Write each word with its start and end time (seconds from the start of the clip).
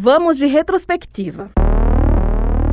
Vamos 0.00 0.38
de 0.38 0.46
retrospectiva. 0.46 1.50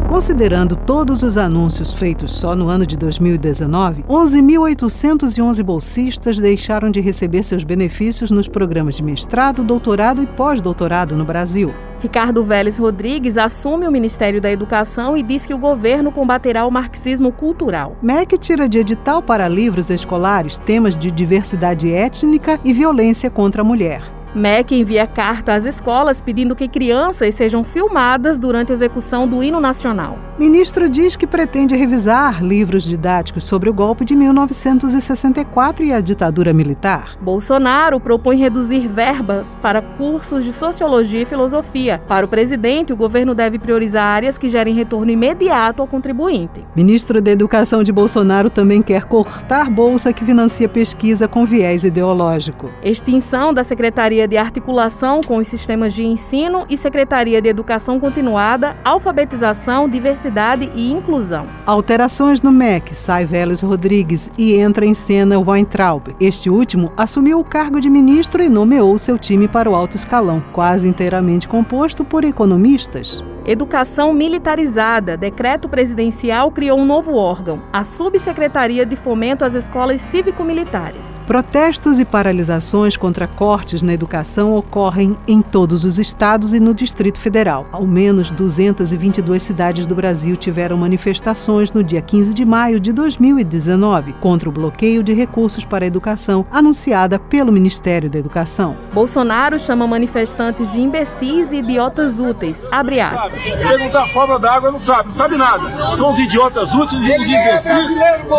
Considerando 0.08 0.75
todos 0.75 1.24
os 1.24 1.40
anúncios 1.40 1.92
feitos 1.92 2.32
só 2.32 2.55
no 2.55 2.67
ano 2.67 2.86
de 2.86 2.96
2019, 2.96 4.04
11.811 4.04 5.63
bolsistas 5.63 6.38
deixaram 6.38 6.91
de 6.91 7.01
receber 7.01 7.41
seus 7.41 7.63
benefícios 7.63 8.29
nos 8.29 8.47
programas 8.47 8.97
de 8.97 9.03
mestrado, 9.03 9.63
doutorado 9.63 10.21
e 10.21 10.27
pós-doutorado 10.27 11.15
no 11.15 11.25
Brasil. 11.25 11.73
Ricardo 11.99 12.43
Vélez 12.43 12.77
Rodrigues 12.77 13.39
assume 13.39 13.87
o 13.87 13.92
Ministério 13.92 14.39
da 14.39 14.51
Educação 14.51 15.17
e 15.17 15.23
diz 15.23 15.47
que 15.47 15.53
o 15.55 15.57
governo 15.57 16.12
combaterá 16.12 16.63
o 16.67 16.71
marxismo 16.71 17.31
cultural. 17.31 17.98
MEC 18.03 18.38
tira 18.38 18.70
de 18.70 18.77
edital 18.77 19.23
para 19.23 19.48
livros 19.48 19.89
escolares 19.89 20.59
temas 20.59 20.95
de 20.95 21.09
diversidade 21.09 21.91
étnica 21.91 22.59
e 22.63 22.71
violência 22.71 23.31
contra 23.31 23.63
a 23.63 23.66
mulher. 23.66 24.15
MEC 24.36 24.76
envia 24.76 25.08
carta 25.08 25.54
às 25.54 25.63
escolas 25.63 26.20
pedindo 26.20 26.55
que 26.55 26.68
crianças 26.68 27.34
sejam 27.36 27.63
filmadas 27.63 28.38
durante 28.38 28.73
a 28.73 28.76
execução 28.76 29.26
do 29.26 29.42
hino 29.42 29.62
nacional. 29.62 30.20
Ministro 30.38 30.90
diz 30.90 31.16
que 31.16 31.26
pretende 31.26 31.78
revisar 31.78 32.44
livros 32.44 32.84
didáticos 32.84 33.45
sobre 33.45 33.70
o 33.70 33.73
golpe 33.73 34.04
de 34.04 34.14
1964 34.14 35.86
e 35.86 35.94
a 35.94 36.02
ditadura 36.02 36.54
militar. 36.54 37.16
Bolsonaro 37.22 37.98
propõe 38.02 38.36
reduzir 38.36 38.86
verbas 38.90 39.56
para 39.62 39.82
cursos 39.82 40.44
de 40.44 40.52
sociologia 40.52 41.22
e 41.22 41.26
filosofia. 41.26 42.02
Para 42.06 42.26
o 42.26 42.30
presidente, 42.30 42.92
o 42.92 42.98
governo 42.98 43.34
deve 43.34 43.58
priorizar 43.58 44.04
áreas 44.04 44.38
que 44.38 44.50
gerem 44.50 44.76
retorno 44.76 45.09
imediato 45.09 45.81
ao 45.81 45.88
contribuinte. 45.88 46.66
Ministro 46.76 47.22
da 47.22 47.31
Educação 47.31 47.81
de 47.81 47.94
Bolsonaro 47.94 48.50
também 48.50 48.81
quer 48.81 49.06
cortar 49.06 49.70
bolsa 49.70 50.12
que 50.12 50.26
financia 50.26 50.67
pesquisa 50.67 51.30
com 51.30 51.45
viés 51.45 51.86
ideológico. 51.86 52.70
Extinção 52.84 53.54
da 53.54 53.64
Secretaria 53.64 54.25
de 54.28 54.38
Articulação 54.38 55.22
com 55.22 55.38
os 55.38 55.48
Sistemas 55.48 55.94
de 55.94 56.04
Ensino 56.04 56.66
e 56.70 56.78
Secretaria 56.78 57.42
de 57.42 57.50
Educação 57.50 58.00
Continuada, 58.00 58.76
Alfabetização, 58.84 59.90
Diversidade 59.90 60.72
e 60.76 60.92
Inclusão. 60.92 61.48
Alterações 61.66 62.42
no 62.42 62.52
MEC, 62.52 62.95
sai 62.95 63.26
Vélez 63.26 63.62
Rodrigues 63.62 64.30
e 64.38 64.56
entra 64.56 64.86
em 64.86 64.94
cena 64.94 65.38
o 65.38 65.50
Weintraub. 65.50 66.16
Este 66.20 66.50
último 66.50 66.92
assumiu 66.95 67.40
o 67.40 67.44
cargo 67.44 67.80
de 67.80 67.90
ministro 67.90 68.42
e 68.42 68.50
nomeou 68.50 68.98
seu 68.98 69.17
time 69.17 69.48
para 69.48 69.70
o 69.70 69.76
alto 69.76 69.95
escalão, 69.95 70.44
quase 70.54 70.88
inteiramente 70.88 71.48
composto 71.48 72.04
por 72.04 72.23
economistas. 72.23 73.23
Educação 73.48 74.12
militarizada. 74.12 75.16
Decreto 75.16 75.70
presidencial 75.70 76.50
criou 76.50 76.80
um 76.80 76.86
novo 76.86 77.14
órgão, 77.14 77.62
a 77.72 77.84
Subsecretaria 77.84 78.88
de 78.88 78.96
Fomento 78.96 79.46
às 79.46 79.54
Escolas 79.54 80.02
Cívico-Militares. 80.02 81.20
Protestos 81.28 82.00
e 82.00 82.06
paralisações 82.06 82.98
contra 82.98 83.28
cortes 83.28 83.84
na 83.84 83.94
educação 83.94 84.56
ocorrem 84.56 85.16
em 85.28 85.44
todos 85.44 85.86
os 85.86 86.00
estados 86.00 86.56
e 86.56 86.60
no 86.60 86.73
Distrito 86.73 87.20
Federal. 87.20 87.68
Ao 87.72 87.86
menos 87.86 88.32
222 88.32 89.44
cidades 89.44 89.86
do 89.86 89.94
Brasil 89.94 90.36
tiveram 90.36 90.76
manifestações 90.76 91.72
no 91.72 91.84
dia 91.84 92.02
15 92.02 92.34
de 92.34 92.44
maio 92.44 92.80
de 92.80 92.92
2019 92.92 94.14
contra 94.14 94.50
o 94.50 94.52
bloqueio 94.52 95.04
de 95.04 95.14
recursos 95.14 95.64
para 95.64 95.86
a 95.86 95.88
educação 95.88 96.48
anunciada 96.52 97.20
pelo 97.20 97.52
Ministério 97.52 98.10
da 98.10 98.18
Educação. 98.18 98.76
Bolsonaro 98.92 99.60
chama 99.60 99.86
manifestantes 99.86 100.72
de 100.72 100.82
imbecis 100.82 101.52
e 101.52 101.58
idiotas 101.58 102.20
úteis. 102.20 102.60
Abre 102.72 103.00
aspas. 103.00 103.34
Perguntar 103.67 104.03
a 104.03 104.08
forma 104.08 104.39
da 104.39 104.53
água 104.53 104.72
não 104.72 104.80
sabe, 104.80 105.09
não 105.09 105.16
sabe 105.16 105.38
nada. 105.38 105.95
São 105.97 106.11
os 106.11 106.19
idiotas 106.19 106.73
úteis 106.73 107.02
e 107.02 107.11
os 107.11 107.28
imbecis 107.28 107.88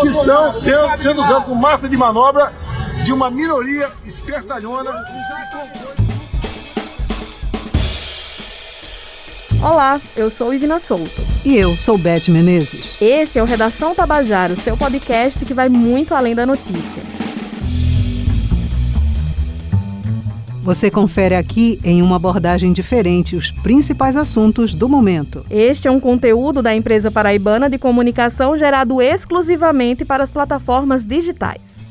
que 0.01 0.09
estão 0.09 0.53
sendo, 0.53 1.03
sendo 1.03 1.23
usados 1.23 1.45
como 1.45 1.61
massa 1.61 1.89
de 1.89 1.97
manobra 1.97 2.53
de 3.05 3.13
uma 3.13 3.31
minoria 3.31 3.91
espertalhona. 4.05 4.91
Olá, 9.63 10.01
eu 10.15 10.31
sou 10.31 10.53
Ivina 10.53 10.79
Souto. 10.79 11.11
E 11.45 11.57
eu 11.57 11.77
sou 11.77 11.97
Beth 11.97 12.29
Menezes. 12.29 12.97
Esse 13.01 13.39
é 13.39 13.43
o 13.43 13.47
Redação 13.47 13.95
Tabajara, 13.95 14.53
o 14.53 14.57
seu 14.57 14.77
podcast 14.77 15.45
que 15.45 15.55
vai 15.55 15.69
muito 15.69 16.15
além 16.15 16.35
da 16.35 16.45
notícia. 16.45 17.03
Você 20.67 20.91
confere 20.91 21.37
aqui, 21.37 21.79
em 21.85 22.03
uma 22.03 22.17
abordagem 22.17 22.73
diferente, 22.73 23.37
os 23.37 23.53
principais 23.53 24.17
assuntos 24.17 24.75
do 24.75 24.89
momento. 24.89 25.47
Este 25.49 25.87
é 25.87 25.91
um 25.93 26.01
conteúdo 26.01 26.61
da 26.61 26.75
empresa 26.75 27.09
paraibana 27.09 27.71
de 27.71 27.79
comunicação 27.79 28.59
gerado 28.59 29.01
exclusivamente 29.01 30.05
para 30.05 30.25
as 30.25 30.33
plataformas 30.33 31.07
digitais. 31.07 31.86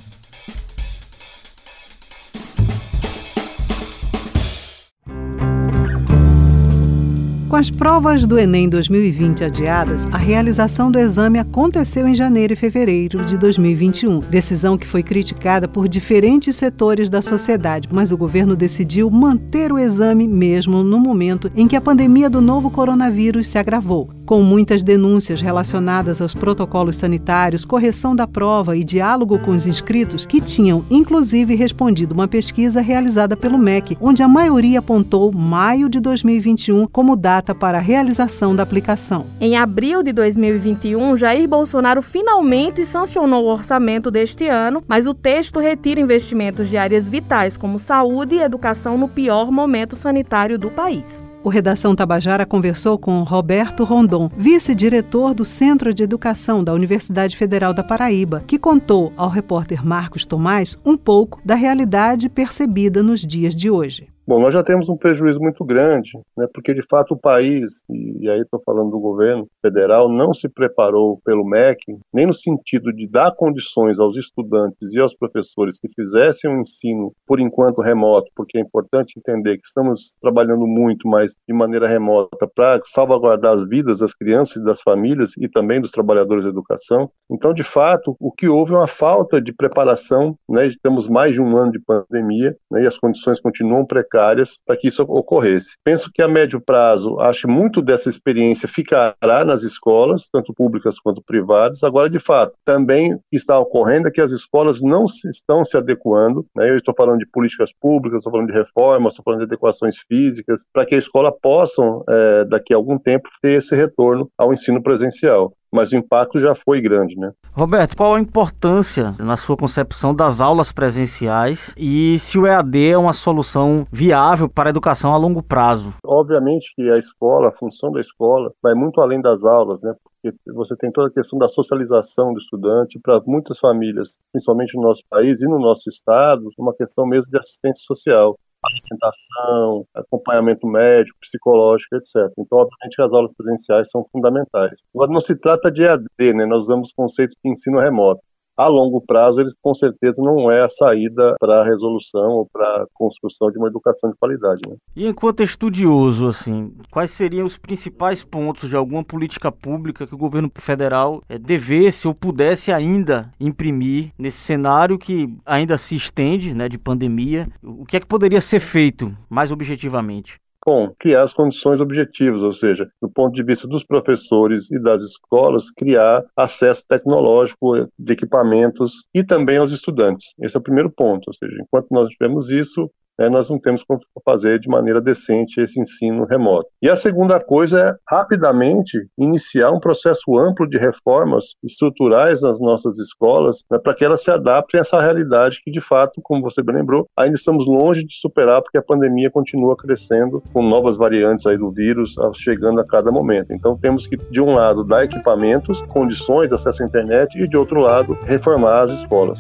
Com 7.56 7.60
as 7.60 7.72
provas 7.72 8.26
do 8.26 8.38
Enem 8.38 8.68
2020 8.68 9.46
adiadas, 9.46 10.06
a 10.12 10.18
realização 10.18 10.92
do 10.92 11.00
exame 11.00 11.40
aconteceu 11.40 12.06
em 12.06 12.14
janeiro 12.14 12.52
e 12.52 12.56
fevereiro 12.58 13.24
de 13.24 13.38
2021. 13.38 14.20
Decisão 14.20 14.78
que 14.78 14.86
foi 14.86 15.02
criticada 15.02 15.66
por 15.66 15.88
diferentes 15.88 16.54
setores 16.58 17.10
da 17.10 17.22
sociedade, 17.22 17.88
mas 17.94 18.12
o 18.12 18.18
governo 18.18 18.58
decidiu 18.58 19.10
manter 19.10 19.72
o 19.72 19.80
exame 19.80 20.28
mesmo 20.28 20.84
no 20.84 21.00
momento 21.00 21.50
em 21.56 21.66
que 21.66 21.78
a 21.78 21.82
pandemia 21.82 22.30
do 22.30 22.42
novo 22.42 22.70
coronavírus 22.70 23.48
se 23.48 23.58
agravou. 23.58 24.10
Com 24.26 24.42
muitas 24.42 24.84
denúncias 24.84 25.40
relacionadas 25.40 26.20
aos 26.20 26.34
protocolos 26.34 26.98
sanitários, 26.98 27.64
correção 27.64 28.14
da 28.14 28.28
prova 28.28 28.76
e 28.76 28.84
diálogo 28.84 29.40
com 29.40 29.52
os 29.52 29.66
inscritos, 29.66 30.26
que 30.26 30.42
tinham 30.42 30.84
inclusive 30.90 31.56
respondido 31.56 32.14
uma 32.14 32.28
pesquisa 32.28 32.82
realizada 32.82 33.38
pelo 33.38 33.58
MEC, 33.58 33.96
onde 34.02 34.24
a 34.24 34.28
maioria 34.28 34.80
apontou 34.80 35.32
maio 35.32 35.88
de 35.88 36.02
2021 36.02 36.88
como 36.88 37.16
data 37.16 37.45
para 37.54 37.78
a 37.78 37.82
realização 37.82 38.56
da 38.56 38.64
aplicação. 38.64 39.26
Em 39.40 39.58
abril 39.58 40.02
de 40.02 40.12
2021, 40.12 41.18
Jair 41.18 41.48
Bolsonaro 41.48 42.02
finalmente 42.02 42.86
sancionou 42.86 43.46
o 43.46 43.52
orçamento 43.52 44.10
deste 44.10 44.48
ano, 44.48 44.82
mas 44.88 45.06
o 45.06 45.14
texto 45.14 45.60
retira 45.60 46.00
investimentos 46.00 46.70
de 46.70 46.78
áreas 46.78 47.10
vitais 47.10 47.58
como 47.58 47.78
saúde 47.78 48.36
e 48.36 48.42
educação 48.42 48.98
no 48.98 49.08
pior 49.08 49.52
momento 49.52 49.96
sanitário 49.96 50.58
do 50.58 50.72
país. 50.72 51.26
O 51.46 51.50
Redação 51.50 51.96
Tabajara 51.96 52.44
conversou 52.44 52.98
com 52.98 53.20
Roberto 53.20 53.84
Rondon, 53.84 54.32
vice-diretor 54.36 55.36
do 55.36 55.46
Centro 55.46 55.94
de 55.94 56.02
Educação 56.02 56.64
da 56.64 56.74
Universidade 56.74 57.38
Federal 57.38 57.72
da 57.72 57.84
Paraíba, 57.84 58.44
que 58.48 58.58
contou 58.58 59.14
ao 59.16 59.30
repórter 59.30 59.86
Marcos 59.86 60.26
Tomás 60.26 60.76
um 60.84 60.98
pouco 60.98 61.40
da 61.46 61.54
realidade 61.54 62.30
percebida 62.30 63.04
nos 63.04 63.22
dias 63.22 63.54
de 63.54 63.70
hoje. 63.70 64.15
Bom, 64.28 64.40
nós 64.40 64.56
já 64.56 64.64
temos 64.64 64.90
um 64.90 64.98
prejuízo 64.98 65.40
muito 65.40 65.64
grande, 65.64 66.18
né, 66.36 66.48
porque 66.52 66.74
de 66.74 66.82
fato 66.90 67.14
o 67.14 67.20
país, 67.20 67.84
e 67.88 68.28
aí 68.28 68.42
estou 68.42 68.60
falando 68.66 68.90
do 68.90 69.00
governo 69.00 69.48
federal, 69.62 70.10
não 70.10 70.34
se 70.34 70.50
preparou 70.50 71.20
pelo 71.24 71.46
MEC, 71.46 71.96
nem 72.12 72.26
no 72.26 72.34
sentido 72.34 72.92
de 72.92 73.08
dar 73.08 73.36
condições 73.36 74.00
aos 74.00 74.18
estudantes 74.18 74.92
e 74.94 75.00
aos 75.00 75.16
professores 75.16 75.78
que 75.78 75.88
fizessem 75.94 76.50
um 76.50 76.62
ensino, 76.62 77.14
por 77.28 77.40
enquanto, 77.40 77.84
remoto, 77.84 78.32
porque 78.36 78.58
é 78.58 78.62
importante 78.62 79.14
entender 79.16 79.58
que 79.58 79.68
estamos 79.68 80.16
trabalhando 80.20 80.66
muito, 80.66 81.08
mas 81.08 81.36
de 81.48 81.54
maneira 81.54 81.88
remota, 81.88 82.50
para 82.56 82.82
salvaguardar 82.84 83.54
as 83.54 83.68
vidas 83.68 84.00
das 84.00 84.16
crianças 84.16 84.56
e 84.56 84.66
das 84.66 84.82
famílias 84.82 85.34
e 85.38 85.48
também 85.48 85.80
dos 85.80 85.92
trabalhadores 85.92 86.46
da 86.46 86.50
educação. 86.50 87.12
Então, 87.30 87.54
de 87.54 87.64
fato, 87.64 88.16
o 88.20 88.32
que 88.32 88.48
houve 88.48 88.74
é 88.74 88.78
uma 88.78 88.88
falta 88.88 89.40
de 89.40 89.54
preparação, 89.54 90.36
né, 90.50 90.72
temos 90.82 91.08
mais 91.08 91.36
de 91.36 91.42
um 91.42 91.56
ano 91.56 91.72
de 91.74 91.80
pandemia, 91.80 92.56
né, 92.72 92.82
e 92.82 92.88
as 92.88 92.98
condições 92.98 93.40
continuam 93.40 93.86
precárias 93.86 94.15
precárias 94.16 94.58
para 94.66 94.78
que 94.78 94.88
isso 94.88 95.04
ocorresse. 95.04 95.76
Penso 95.84 96.10
que 96.14 96.22
a 96.22 96.28
médio 96.28 96.62
prazo, 96.62 97.20
acho 97.20 97.48
muito 97.48 97.82
dessa 97.82 98.10
experiência 98.10 98.68
ficará 98.68 99.44
nas 99.46 99.64
escolas, 99.64 100.28
tanto 100.32 100.54
públicas 100.54 101.00
quanto 101.00 101.22
privadas. 101.22 101.84
Agora, 101.84 102.10
de 102.10 102.20
fato, 102.20 102.54
também 102.64 103.20
está 103.32 103.60
ocorrendo 103.60 104.12
que 104.12 104.22
as 104.22 104.32
escolas 104.32 104.82
não 104.82 105.08
se 105.08 105.30
estão 105.30 105.66
se 105.66 105.78
adequando. 105.78 106.46
Né? 106.56 106.70
Eu 106.70 106.78
estou 106.78 106.94
falando 106.96 107.20
de 107.20 107.28
políticas 107.28 107.72
públicas, 107.74 108.20
estou 108.20 108.32
falando 108.32 108.48
de 108.48 108.54
reformas, 108.54 109.14
estou 109.14 109.24
falando 109.24 109.40
de 109.40 109.46
adequações 109.46 109.98
físicas, 110.08 110.64
para 110.74 110.86
que 110.86 110.96
a 110.96 111.00
escola 111.00 111.32
possam, 111.32 112.04
é, 112.08 112.46
daqui 112.46 112.74
a 112.74 112.78
algum 112.78 112.98
tempo, 112.98 113.30
ter 113.42 113.58
esse 113.58 113.76
retorno 113.76 114.30
ao 114.38 114.54
ensino 114.54 114.82
presencial 114.82 115.54
mas 115.72 115.92
o 115.92 115.96
impacto 115.96 116.40
já 116.40 116.56
foi 116.56 116.82
grande, 116.82 117.16
né? 117.16 117.32
Roberto, 117.52 117.96
qual 117.96 118.16
a 118.16 118.20
importância, 118.20 119.14
na 119.20 119.38
sua 119.38 119.58
concepção, 119.58 120.14
das 120.14 120.42
aulas 120.42 120.72
presenciais 120.72 121.74
e 121.78 122.18
se 122.20 122.38
o 122.38 122.46
EAD 122.46 122.90
é 122.90 122.98
uma 122.98 123.14
solução 123.14 123.88
viável 123.92 124.50
para 124.50 124.70
a 124.70 124.72
educação 124.72 125.14
a 125.14 125.18
longo 125.18 125.42
prazo? 125.42 125.94
Obviamente 126.04 126.74
que 126.76 126.90
a 126.90 126.98
escola, 126.98 127.50
a 127.50 127.54
função 127.54 127.92
da 127.92 128.02
escola, 128.02 128.52
vai 128.62 128.74
muito 128.74 129.02
além 129.02 129.22
das 129.22 129.44
aulas, 129.44 129.84
né? 129.84 129.94
Porque 130.22 130.38
você 130.54 130.76
tem 130.76 130.92
toda 130.92 131.08
a 131.08 131.14
questão 131.14 131.38
da 131.38 131.48
socialização 131.48 132.34
do 132.34 132.40
estudante 132.40 133.00
para 133.00 133.22
muitas 133.26 133.60
famílias, 133.60 134.18
principalmente 134.32 134.76
no 134.76 134.82
nosso 134.82 135.04
país 135.10 135.42
e 135.42 135.46
no 135.46 135.60
nosso 135.60 135.90
estado, 135.90 136.50
uma 136.58 136.74
questão 136.74 137.06
mesmo 137.06 137.30
de 137.30 137.38
assistência 137.38 137.84
social 137.86 138.38
alimentação, 138.68 139.86
acompanhamento 139.94 140.68
médico, 140.68 141.18
psicológico, 141.20 141.96
etc. 141.96 142.16
Então, 142.38 142.60
obviamente, 142.60 143.02
as 143.02 143.14
aulas 143.14 143.34
presenciais 143.34 143.90
são 143.90 144.06
fundamentais. 144.12 144.80
Agora, 144.94 145.12
não 145.12 145.22
se 145.22 145.36
trata 145.36 145.72
de 145.72 145.84
EAD, 145.84 146.34
né? 146.34 146.46
Nós 146.46 146.64
usamos 146.64 146.90
o 146.92 146.96
conceito 146.96 147.36
de 147.44 147.52
ensino 147.52 147.80
remoto. 147.80 148.22
A 148.58 148.68
longo 148.68 149.02
prazo, 149.02 149.42
eles 149.42 149.56
com 149.62 149.74
certeza 149.74 150.22
não 150.22 150.50
é 150.50 150.64
a 150.64 150.70
saída 150.70 151.36
para 151.40 151.62
a 151.62 151.66
resolução 151.66 152.32
ou 152.32 152.50
para 152.52 152.66
a 152.66 152.86
construção 152.94 153.52
de 153.52 153.58
uma 153.58 153.68
educação 153.68 154.10
de 154.10 154.18
qualidade. 154.18 154.62
Né? 154.68 154.76
E 154.96 155.08
enquanto 155.08 155.44
estudioso, 155.44 156.28
assim, 156.28 156.74
quais 156.92 157.12
seriam 157.12 157.46
os 157.46 157.58
principais 157.58 158.24
pontos 158.24 158.70
de 158.70 158.76
alguma 158.76 159.04
política 159.04 159.52
pública 159.52 160.08
que 160.08 160.16
o 160.16 160.18
governo 160.18 160.52
federal 160.56 161.22
é, 161.28 161.38
devesse 161.38 162.08
ou 162.08 162.14
pudesse 162.14 162.72
ainda 162.72 163.32
imprimir 163.40 164.12
nesse 164.18 164.38
cenário 164.38 164.98
que 164.98 165.34
ainda 165.46 165.78
se 165.78 165.96
estende, 165.96 166.54
né, 166.54 166.70
de 166.70 166.78
pandemia? 166.78 167.48
O 167.62 167.86
que 167.86 167.98
é 167.98 168.00
que 168.00 168.08
poderia 168.08 168.42
ser 168.42 168.60
feito 168.60 169.16
mais 169.30 169.52
objetivamente? 169.52 170.40
Bom, 170.66 170.92
criar 170.98 171.22
as 171.22 171.32
condições 171.32 171.80
objetivas, 171.80 172.42
ou 172.42 172.52
seja, 172.52 172.90
do 173.00 173.08
ponto 173.08 173.36
de 173.36 173.44
vista 173.44 173.68
dos 173.68 173.84
professores 173.84 174.72
e 174.72 174.80
das 174.82 175.04
escolas, 175.04 175.70
criar 175.70 176.26
acesso 176.36 176.84
tecnológico 176.88 177.88
de 178.00 178.14
equipamentos 178.14 179.06
e 179.14 179.24
também 179.24 179.58
aos 179.58 179.72
estudantes. 179.72 180.34
Esse 180.42 180.58
é 180.58 180.60
o 180.60 180.64
primeiro 180.64 180.90
ponto, 180.90 181.28
ou 181.28 181.34
seja, 181.36 181.56
enquanto 181.62 181.92
nós 181.92 182.10
tivermos 182.10 182.50
isso, 182.50 182.90
né, 183.18 183.30
nós 183.30 183.50
não 183.50 183.60
temos 183.60 183.84
como 183.84 184.00
fazer 184.24 184.60
de 184.60 184.68
maneira 184.68 185.02
decente 185.02 185.62
esse 185.62 185.80
ensino 185.80 186.26
remoto. 186.26 186.70
E 186.82 186.90
a 186.90 186.96
segunda 186.96 187.40
coisa 187.40 187.80
é, 187.80 187.96
rapidamente, 188.10 188.98
iniciar 189.18 189.72
um 189.72 189.80
processo 189.80 190.38
amplo 190.38 190.68
de 190.68 190.78
reformas 190.78 191.56
estruturais 191.64 192.42
nas 192.42 192.60
nossas 192.60 192.98
escolas, 192.98 193.64
né, 193.70 193.78
para 193.78 193.94
que 193.94 194.06
elas 194.06 194.24
se 194.24 194.32
adaptem 194.32 194.80
a 194.80 194.82
essa 194.82 195.02
realidade 195.02 195.62
que, 195.64 195.72
de 195.72 195.82
fato, 195.82 196.22
como 196.24 196.42
você 196.42 196.62
bem 196.62 196.76
lembrou, 196.76 197.08
ainda 197.18 197.36
estamos 197.36 197.66
longe 197.68 198.04
de 198.04 198.14
superar, 198.16 198.62
porque 198.62 198.78
a 198.78 198.84
pandemia 198.84 199.30
continua 199.32 199.76
crescendo, 199.76 200.42
com 200.54 200.62
novas 200.62 200.98
variantes 200.98 201.46
aí 201.46 201.58
do 201.58 201.72
vírus 201.72 202.16
chegando 202.34 202.80
a 202.80 202.86
cada 202.86 203.12
momento. 203.12 203.48
Então, 203.52 203.78
temos 203.78 204.08
que, 204.08 204.18
de 204.18 204.42
um 204.42 204.54
lado, 204.54 204.84
dar 204.84 205.04
equipamentos, 205.04 205.82
condições 205.84 206.52
acesso 206.52 206.84
à 206.84 206.86
internet, 206.86 207.38
e, 207.38 207.48
de 207.48 207.58
outro 207.58 207.80
lado, 207.80 208.18
reformar 208.26 208.84
as 208.84 208.92
escolas. 208.92 209.40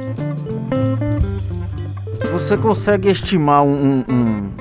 Você 2.32 2.58
consegue 2.58 3.10
estimar 3.10 3.64
um, 3.64 4.04
um, 4.08 4.52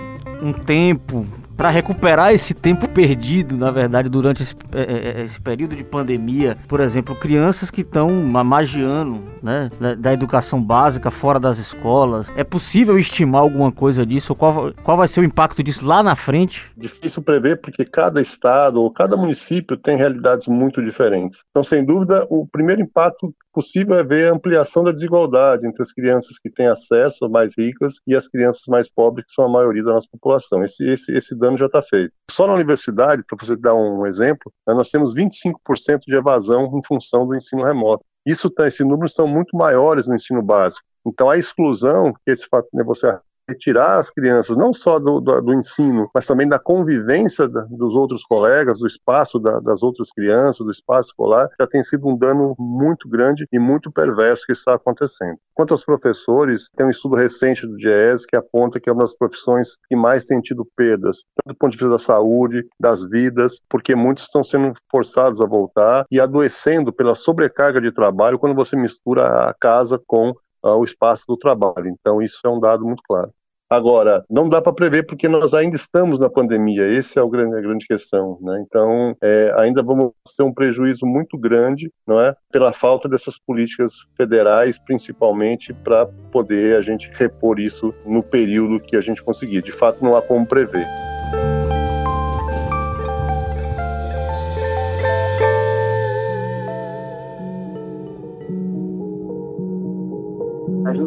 um 0.43 0.53
tempo 0.53 1.27
para 1.57 1.71
recuperar 1.71 2.33
esse 2.33 2.53
tempo 2.53 2.89
perdido, 2.89 3.57
na 3.57 3.71
verdade, 3.71 4.09
durante 4.09 4.43
esse, 4.43 4.55
é, 4.73 4.81
é, 4.81 5.21
é, 5.21 5.25
esse 5.25 5.41
período 5.41 5.77
de 5.77 5.85
pandemia, 5.85 6.57
por 6.69 6.81
exemplo, 6.81 7.15
crianças 7.15 7.71
que 7.71 7.83
estão 7.83 8.11
magiando 8.11 9.21
né, 9.43 9.69
da, 9.99 10.13
educação 10.13 10.63
básica 10.63 11.11
fora 11.11 11.39
das 11.39 11.59
escolas, 11.59 12.27
é 12.37 12.45
possível 12.45 12.99
estimar 12.99 13.43
alguma 13.43 13.71
coisa 13.71 14.05
disso? 14.05 14.35
Qual, 14.35 14.73
qual 14.83 14.97
vai 14.97 15.09
ser 15.09 15.21
o 15.21 15.25
impacto 15.25 15.63
disso 15.63 15.87
lá 15.87 16.03
na 16.03 16.17
frente? 16.17 16.71
Difícil 16.77 17.23
prever, 17.23 17.61
porque 17.61 17.85
cada 17.85 18.21
estado 18.21 18.81
ou 18.81 18.91
cada 18.91 19.17
município 19.17 19.77
tem 19.77 19.97
realidades 19.97 20.49
muito 20.49 20.83
diferentes. 20.85 21.45
Então, 21.51 21.63
sem 21.63 21.85
dúvida, 21.85 22.27
o 22.31 22.47
primeiro 22.47 22.83
impacto 22.83 23.33
possível 23.55 23.97
é 23.97 24.03
ver 24.03 24.29
a 24.29 24.35
ampliação 24.35 24.83
da 24.83 24.91
desigualdade 24.91 25.67
entre 25.67 25.83
as 25.83 25.93
crianças 25.93 26.39
que 26.39 26.51
têm 26.51 26.67
acesso 26.67 27.29
mais 27.31 27.53
ricas 27.57 27.95
e 28.07 28.15
as 28.15 28.27
crianças 28.27 28.65
mais 28.67 28.89
pobres, 28.91 29.27
que 29.27 29.33
são 29.33 29.45
a 29.45 29.49
maioria 29.49 29.85
da 29.85 29.93
nossa 29.93 30.09
população. 30.11 30.65
Esse, 30.65 30.85
esse, 30.87 31.17
esse 31.17 31.39
dano 31.39 31.57
já 31.57 31.67
está 31.67 31.81
feito. 31.81 32.13
Só 32.31 32.47
na 32.47 32.55
universidade, 32.55 33.23
para 33.23 33.39
você 33.41 33.57
dar 33.57 33.75
um 33.75 34.05
exemplo, 34.07 34.53
né, 34.67 34.75
nós 34.75 34.91
temos 34.91 35.15
25% 35.15 36.01
de 36.07 36.17
evasão 36.17 36.71
em 36.77 36.85
função 36.85 37.27
do 37.27 37.37
ensino 37.37 37.63
remoto. 37.63 38.05
Isso, 38.27 38.51
tá, 38.51 38.67
esses 38.67 38.85
números 38.85 39.15
são 39.15 39.27
muito 39.27 39.57
maiores 39.57 40.07
no 40.07 40.15
ensino 40.15 40.43
básico. 40.43 40.85
Então, 41.07 41.31
a 41.31 41.37
exclusão, 41.37 42.13
que 42.13 42.33
esse 42.33 42.47
fato 42.49 42.69
né, 42.73 42.83
você 42.83 43.07
retirar 43.49 43.99
as 43.99 44.11
crianças 44.11 44.57
não 44.57 44.73
só 44.73 44.99
do, 44.99 45.21
do, 45.21 45.41
do 45.41 45.55
ensino, 45.55 46.09
mas 46.15 46.27
também 46.27 46.49
da 46.49 46.59
convivência 46.59 47.49
da, 47.49 47.63
dos 47.63 47.95
outros 47.95 48.25
colegas, 48.25 48.79
do 48.79 48.87
espaço 48.87 49.39
da, 49.39 49.61
das 49.61 49.83
outras 49.83 50.11
crianças, 50.11 50.65
do 50.65 50.71
espaço 50.71 51.11
escolar, 51.11 51.49
já 51.61 51.67
tem 51.67 51.83
sido 51.83 52.09
um 52.09 52.17
dano 52.17 52.55
muito 52.59 53.09
grande 53.09 53.47
e 53.53 53.59
muito 53.59 53.91
perverso 53.91 54.47
que 54.47 54.53
está 54.53 54.75
acontecendo. 54.75 55.39
Quanto 55.55 55.73
aos 55.73 55.85
professores, 55.85 56.69
tem 56.77 56.87
um 56.87 56.91
estudo 56.91 57.15
recente 57.15 57.67
do 57.67 57.79
GES 57.79 58.27
que 58.27 58.37
aponta 58.37 58.81
que 58.81 58.91
é 58.91 58.93
uma 58.93 59.03
das 59.03 59.17
profissões 59.17 59.77
que 59.89 59.95
mais 59.95 60.25
tem 60.25 60.41
tido 60.41 60.67
perdas, 60.77 61.23
tanto 61.37 61.55
do 61.55 61.59
ponto 61.59 61.73
de 61.73 61.79
vista 61.79 61.91
da 61.91 61.99
saúde, 61.99 62.67
das 62.81 63.05
vidas, 63.05 63.61
porque 63.69 63.95
muitos 63.95 64.25
estão 64.25 64.43
sendo 64.43 64.75
forçados 64.91 65.41
a 65.41 65.47
voltar 65.47 66.05
e 66.11 66.19
adoecendo 66.19 66.93
pela 66.93 67.15
sobrecarga 67.15 67.81
de 67.81 67.93
trabalho 67.93 68.39
quando 68.39 68.55
você 68.55 68.77
mistura 68.77 69.49
a 69.49 69.55
casa 69.55 70.01
com 70.07 70.35
uh, 70.65 70.77
o 70.77 70.85
espaço 70.85 71.25
do 71.29 71.37
trabalho. 71.37 71.87
Então, 71.89 72.23
isso 72.23 72.41
é 72.45 72.49
um 72.49 72.59
dado 72.59 72.85
muito 72.85 73.03
claro. 73.07 73.31
Agora, 73.69 74.25
não 74.31 74.49
dá 74.49 74.61
para 74.61 74.73
prever 74.73 75.05
porque 75.05 75.27
nós 75.27 75.55
ainda 75.55 75.75
estamos 75.75 76.21
na 76.21 76.29
pandemia, 76.29 76.87
esse 76.87 77.19
é 77.19 77.23
o 77.23 77.29
grande, 77.29 77.57
a 77.57 77.61
grande 77.61 77.87
questão. 77.87 78.39
Né? 78.41 78.63
Então, 78.65 79.13
é, 79.23 79.53
ainda 79.57 79.83
vamos 79.83 80.13
ter 80.37 80.43
um 80.43 80.53
prejuízo 80.53 81.07
muito 81.07 81.37
grande 81.37 81.91
não 82.07 82.21
é, 82.21 82.37
pela 82.53 82.73
falta 82.73 83.09
dessas 83.09 83.39
políticas 83.39 83.95
federais, 84.17 84.79
principalmente 84.79 85.73
para 85.73 86.07
poder 86.31 86.79
a 86.79 86.83
gente 86.83 87.11
repor 87.15 87.59
isso 87.59 87.93
no 88.07 88.23
período 88.23 88.79
que 88.79 88.97
a 88.97 89.01
gente 89.01 89.23
conseguir. 89.25 89.63
De 89.63 89.73
fato, 89.73 90.05
não 90.05 90.15
há 90.15 90.23
como 90.23 90.47
prever. 90.47 90.87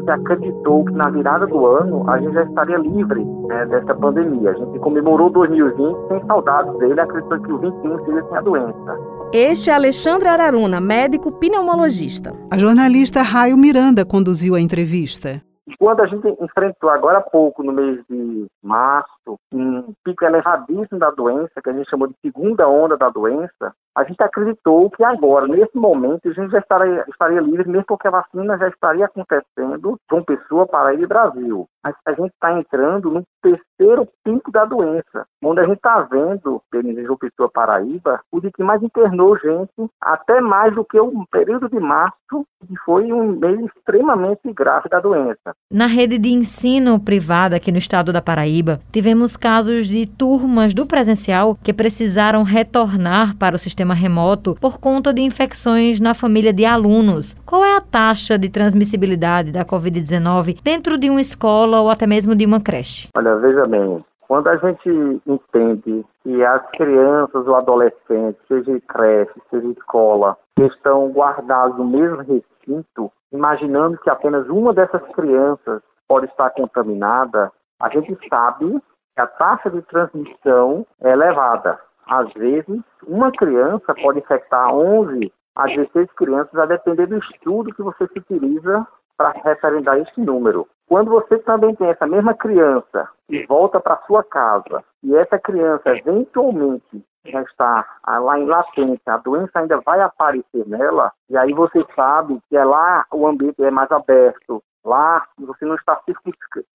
Gente 0.07 0.12
acreditou 0.12 0.86
que 0.86 0.94
na 0.94 1.09
virada 1.09 1.45
do 1.45 1.65
ano 1.65 2.09
a 2.09 2.18
gente 2.19 2.33
já 2.33 2.44
estaria 2.44 2.77
livre 2.77 3.24
né, 3.48 3.65
dessa 3.65 3.94
pandemia. 3.94 4.51
A 4.51 4.54
gente 4.54 4.80
comemorou 4.80 5.30
2020 5.30 6.07
sem 6.07 6.25
saudades 6.25 6.77
dele, 6.80 7.00
acreditando 7.00 7.44
que 7.44 7.51
o 7.51 7.57
21 7.57 8.06
seria 8.06 8.24
sem 8.24 8.38
a 8.38 8.42
doença. 8.42 9.00
Este 9.33 9.69
é 9.69 9.74
Alexandre 9.74 10.30
Araruna, 10.30 10.80
médico 10.80 11.31
pneumologista. 11.31 12.33
A 12.51 12.57
jornalista 12.57 13.21
Raio 13.21 13.57
Miranda 13.57 14.06
conduziu 14.06 14.56
a 14.56 14.62
entrevista. 14.62 15.42
Quando 15.77 16.01
a 16.01 16.07
gente 16.07 16.25
enfrentou 16.42 16.89
agora 16.89 17.18
há 17.18 17.21
pouco, 17.21 17.62
no 17.62 17.74
mês 17.74 18.00
de 18.09 18.48
março, 18.63 19.38
um 19.54 19.94
pico 20.04 20.24
elevadíssimo 20.24 20.98
da 20.98 21.12
doença, 21.12 21.62
que 21.62 21.69
a 21.69 21.74
gente 21.74 21.89
chamou 21.89 22.07
de 22.07 22.15
segunda 22.21 22.68
onda 22.69 22.98
da 22.98 23.09
doença, 23.09 23.74
a 23.98 24.04
gente 24.04 24.22
acreditou 24.22 24.92
que 24.92 25.04
agora, 25.04 25.48
nesse 25.48 25.76
momento, 25.76 26.30
a 26.30 26.32
gente 26.32 26.52
já 26.52 26.60
estaria, 26.60 27.04
estaria 27.10 27.42
livre, 27.42 27.68
mesmo 27.68 27.86
porque 27.88 28.08
a 28.08 28.12
vacina 28.12 28.56
já 28.56 28.68
estaria 28.68 29.06
acontecendo 29.06 29.98
de 30.08 30.16
uma 30.16 30.24
pessoa 30.24 30.68
para 30.68 30.94
ir 30.94 31.08
Brasil. 31.08 31.68
Mas 31.84 31.96
a 32.06 32.12
gente 32.12 32.32
está 32.32 32.54
entrando 32.60 33.10
no 33.10 33.24
terceiro 33.42 34.08
pico 34.24 34.52
da 34.52 34.66
doença, 34.66 35.26
onde 35.44 35.62
a 35.62 35.64
gente 35.64 35.78
está 35.78 36.02
vendo, 36.02 36.62
pelo 36.70 37.04
João 37.04 37.18
Pessoa 37.18 37.50
Paraíba, 37.52 38.20
o 38.32 38.40
de 38.40 38.52
que 38.52 38.62
mais 38.62 38.84
internou 38.84 39.38
gente, 39.40 39.72
até 40.00 40.42
mais 40.42 40.76
do 40.76 40.86
que 40.86 41.00
o 41.00 41.26
período 41.32 41.68
de 41.68 41.80
março, 41.80 42.46
que 42.68 42.76
foi 42.86 43.12
um 43.12 43.32
mês 43.40 43.60
extremamente 43.76 44.52
grave 44.54 44.90
da 44.90 45.00
doença. 45.00 45.56
Na 45.72 45.88
rede 45.88 46.18
de 46.18 46.30
ensino 46.30 47.00
privada 47.00 47.56
aqui 47.56 47.72
no 47.72 47.78
estado 47.78 48.12
da 48.12 48.22
Paraíba, 48.22 48.80
tivemos 48.92 49.38
casos 49.38 49.88
de 49.88 50.06
turmas 50.06 50.74
do 50.74 50.86
presencial 50.86 51.56
que 51.64 51.74
precisaram 51.74 52.44
retornar 52.44 53.38
para 53.38 53.56
o 53.56 53.60
sistema 53.60 53.87
sistema 53.88 53.94
remoto 53.94 54.56
por 54.60 54.80
conta 54.80 55.14
de 55.14 55.22
infecções 55.22 56.00
na 56.00 56.14
família 56.14 56.52
de 56.52 56.66
alunos. 56.66 57.34
Qual 57.46 57.64
é 57.64 57.78
a 57.78 57.82
taxa 57.82 58.38
de 58.38 58.50
transmissibilidade 58.50 59.52
da 59.52 59.64
Covid-19 59.64 60.62
dentro 60.62 60.98
de 60.98 61.10
uma 61.10 61.22
escola 61.22 61.82
ou 61.82 61.90
até 61.90 62.06
mesmo 62.06 62.36
de 62.36 62.46
uma 62.46 62.60
creche? 62.60 63.08
Olha, 63.16 63.36
veja 63.38 63.66
bem, 63.66 64.04
quando 64.28 64.48
a 64.50 64.58
gente 64.58 64.90
entende 65.26 66.06
que 66.24 66.44
as 66.44 66.70
crianças 66.72 67.48
ou 67.48 67.56
adolescentes, 67.56 68.42
seja 68.48 68.72
em 68.72 68.80
creche, 68.82 69.34
seja 69.50 69.66
em 69.66 69.72
escola, 69.72 70.38
estão 70.60 71.10
guardados 71.12 71.78
no 71.78 71.86
mesmo 71.86 72.18
recinto, 72.18 73.12
imaginando 73.32 73.98
que 74.00 74.10
apenas 74.10 74.48
uma 74.50 74.74
dessas 74.74 75.02
crianças 75.14 75.82
pode 76.08 76.26
estar 76.26 76.50
contaminada, 76.52 77.52
a 77.82 77.90
gente 77.90 78.18
sabe 78.28 78.82
que 79.16 79.22
a 79.22 79.28
taxa 79.28 79.70
de 79.70 79.82
transmissão 79.84 80.86
é 81.02 81.12
elevada. 81.12 81.80
Às 82.07 82.31
vezes, 82.33 82.81
uma 83.06 83.31
criança 83.31 83.94
pode 84.02 84.19
infectar 84.19 84.73
11 84.73 85.31
a 85.56 85.66
16 85.66 86.11
crianças, 86.14 86.56
a 86.56 86.66
depender 86.66 87.07
do 87.07 87.18
estudo 87.18 87.73
que 87.73 87.81
você 87.81 88.07
se 88.07 88.19
utiliza 88.19 88.87
para 89.18 89.31
referendar 89.44 89.97
esse 89.97 90.21
número. 90.21 90.68
Quando 90.87 91.09
você 91.09 91.40
também 91.40 91.76
tem 91.76 91.87
essa 91.87 92.06
mesma 92.06 92.33
criança 92.35 93.09
e 93.28 93.44
volta 93.47 93.80
para 93.80 93.97
sua 94.06 94.23
casa, 94.23 94.83
e 95.04 95.16
essa 95.16 95.40
criança 95.40 95.90
eventualmente 95.90 97.04
já 97.26 97.42
está 97.42 97.85
lá 98.07 98.40
em 98.40 98.45
latência, 98.45 99.14
a 99.14 99.18
doença 99.18 99.59
ainda 99.59 99.81
vai 99.81 99.99
aparecer 99.99 100.66
nela, 100.66 101.11
e 101.30 101.35
aí 101.35 101.52
você 101.52 101.83
sabe 101.95 102.40
que 102.47 102.56
é 102.56 102.64
lá 102.64 103.06
o 103.11 103.28
ambiente 103.28 103.61
é 103.61 103.71
mais 103.71 103.92
aberto, 103.92 104.64
lá 104.88 105.28
você 105.38 105.66
não 105.66 105.76
está 105.76 106.02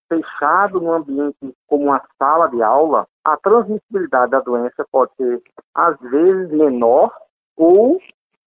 fechado 0.09 0.81
no 0.81 0.93
ambiente 0.93 1.55
como 1.67 1.87
uma 1.87 2.03
sala 2.19 2.49
de 2.49 2.63
aula, 2.63 3.07
a 3.25 3.37
transmissibilidade 3.39 4.31
da 4.31 4.41
doença 4.41 4.87
pode 4.93 5.13
ser, 5.17 5.43
às 5.75 5.99
vezes, 6.01 6.51
menor 6.51 7.11
ou 7.57 7.99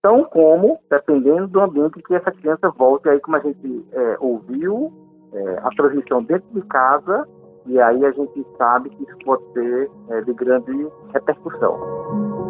tão 0.01 0.23
como, 0.25 0.79
dependendo 0.89 1.47
do 1.47 1.59
ambiente 1.59 2.01
que 2.03 2.13
essa 2.13 2.31
criança 2.31 2.69
volte. 2.69 3.09
Aí, 3.09 3.19
como 3.19 3.37
a 3.37 3.39
gente 3.39 3.85
é, 3.91 4.17
ouviu, 4.19 4.93
é, 5.33 5.59
a 5.63 5.69
transmissão 5.71 6.23
dentro 6.23 6.47
de 6.53 6.61
casa, 6.67 7.27
e 7.65 7.81
aí 7.81 8.05
a 8.05 8.11
gente 8.11 8.45
sabe 8.57 8.91
que 8.91 9.03
isso 9.03 9.17
pode 9.25 9.43
ser 9.53 9.89
é, 10.09 10.21
de 10.21 10.33
grande 10.33 10.87
repercussão. 11.11 12.44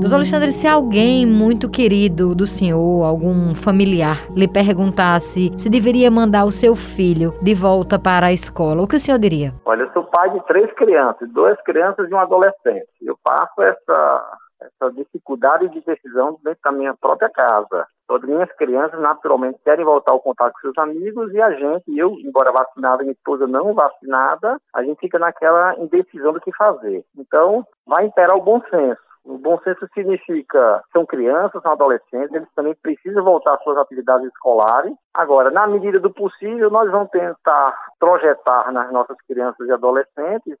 Doutor 0.00 0.16
Alexandre, 0.16 0.50
se 0.50 0.66
alguém 0.66 1.26
muito 1.26 1.68
querido 1.68 2.34
do 2.34 2.46
senhor, 2.46 3.04
algum 3.04 3.54
familiar, 3.54 4.16
lhe 4.34 4.48
perguntasse 4.48 5.52
se 5.58 5.68
deveria 5.68 6.10
mandar 6.10 6.46
o 6.46 6.50
seu 6.50 6.74
filho 6.74 7.34
de 7.42 7.54
volta 7.54 7.98
para 7.98 8.28
a 8.28 8.32
escola, 8.32 8.80
o 8.80 8.88
que 8.88 8.96
o 8.96 8.98
senhor 8.98 9.18
diria? 9.18 9.52
Olha, 9.62 9.82
eu 9.82 9.92
sou 9.92 10.04
pai 10.04 10.30
de 10.30 10.42
três 10.46 10.72
crianças, 10.72 11.28
duas 11.32 11.60
crianças 11.64 12.10
e 12.10 12.14
um 12.14 12.18
adolescente. 12.18 12.88
Eu 13.02 13.14
passo 13.22 13.60
essa, 13.60 14.38
essa 14.62 14.90
dificuldade 14.92 15.68
de 15.68 15.82
decisão 15.82 16.38
dentro 16.42 16.60
da 16.64 16.72
minha 16.72 16.94
própria 16.98 17.28
casa. 17.28 17.86
Todas 18.08 18.28
minhas 18.28 18.50
crianças, 18.52 18.98
naturalmente, 18.98 19.60
querem 19.62 19.84
voltar 19.84 20.12
ao 20.12 20.20
contato 20.20 20.54
com 20.54 20.60
seus 20.60 20.78
amigos 20.78 21.30
e 21.34 21.42
a 21.42 21.52
gente, 21.52 21.94
eu, 21.94 22.16
embora 22.24 22.50
vacinada, 22.52 23.02
minha 23.02 23.12
esposa 23.12 23.46
não 23.46 23.74
vacinada, 23.74 24.56
a 24.74 24.82
gente 24.82 24.98
fica 24.98 25.18
naquela 25.18 25.76
indecisão 25.76 26.32
do 26.32 26.40
que 26.40 26.56
fazer. 26.56 27.04
Então, 27.18 27.66
vai 27.86 28.06
imperar 28.06 28.34
o 28.34 28.42
bom 28.42 28.62
senso. 28.70 29.09
O 29.24 29.36
bom 29.38 29.58
senso 29.60 29.86
significa 29.92 30.82
são 30.92 31.04
crianças, 31.04 31.62
são 31.62 31.72
adolescentes, 31.72 32.32
eles 32.32 32.48
também 32.54 32.74
precisam 32.82 33.22
voltar 33.22 33.54
às 33.54 33.62
suas 33.62 33.76
atividades 33.76 34.26
escolares. 34.28 34.94
Agora, 35.14 35.50
na 35.50 35.66
medida 35.66 36.00
do 36.00 36.12
possível, 36.12 36.70
nós 36.70 36.90
vamos 36.90 37.10
tentar 37.10 37.74
projetar 37.98 38.72
nas 38.72 38.90
nossas 38.90 39.16
crianças 39.26 39.68
e 39.68 39.72
adolescentes 39.72 40.56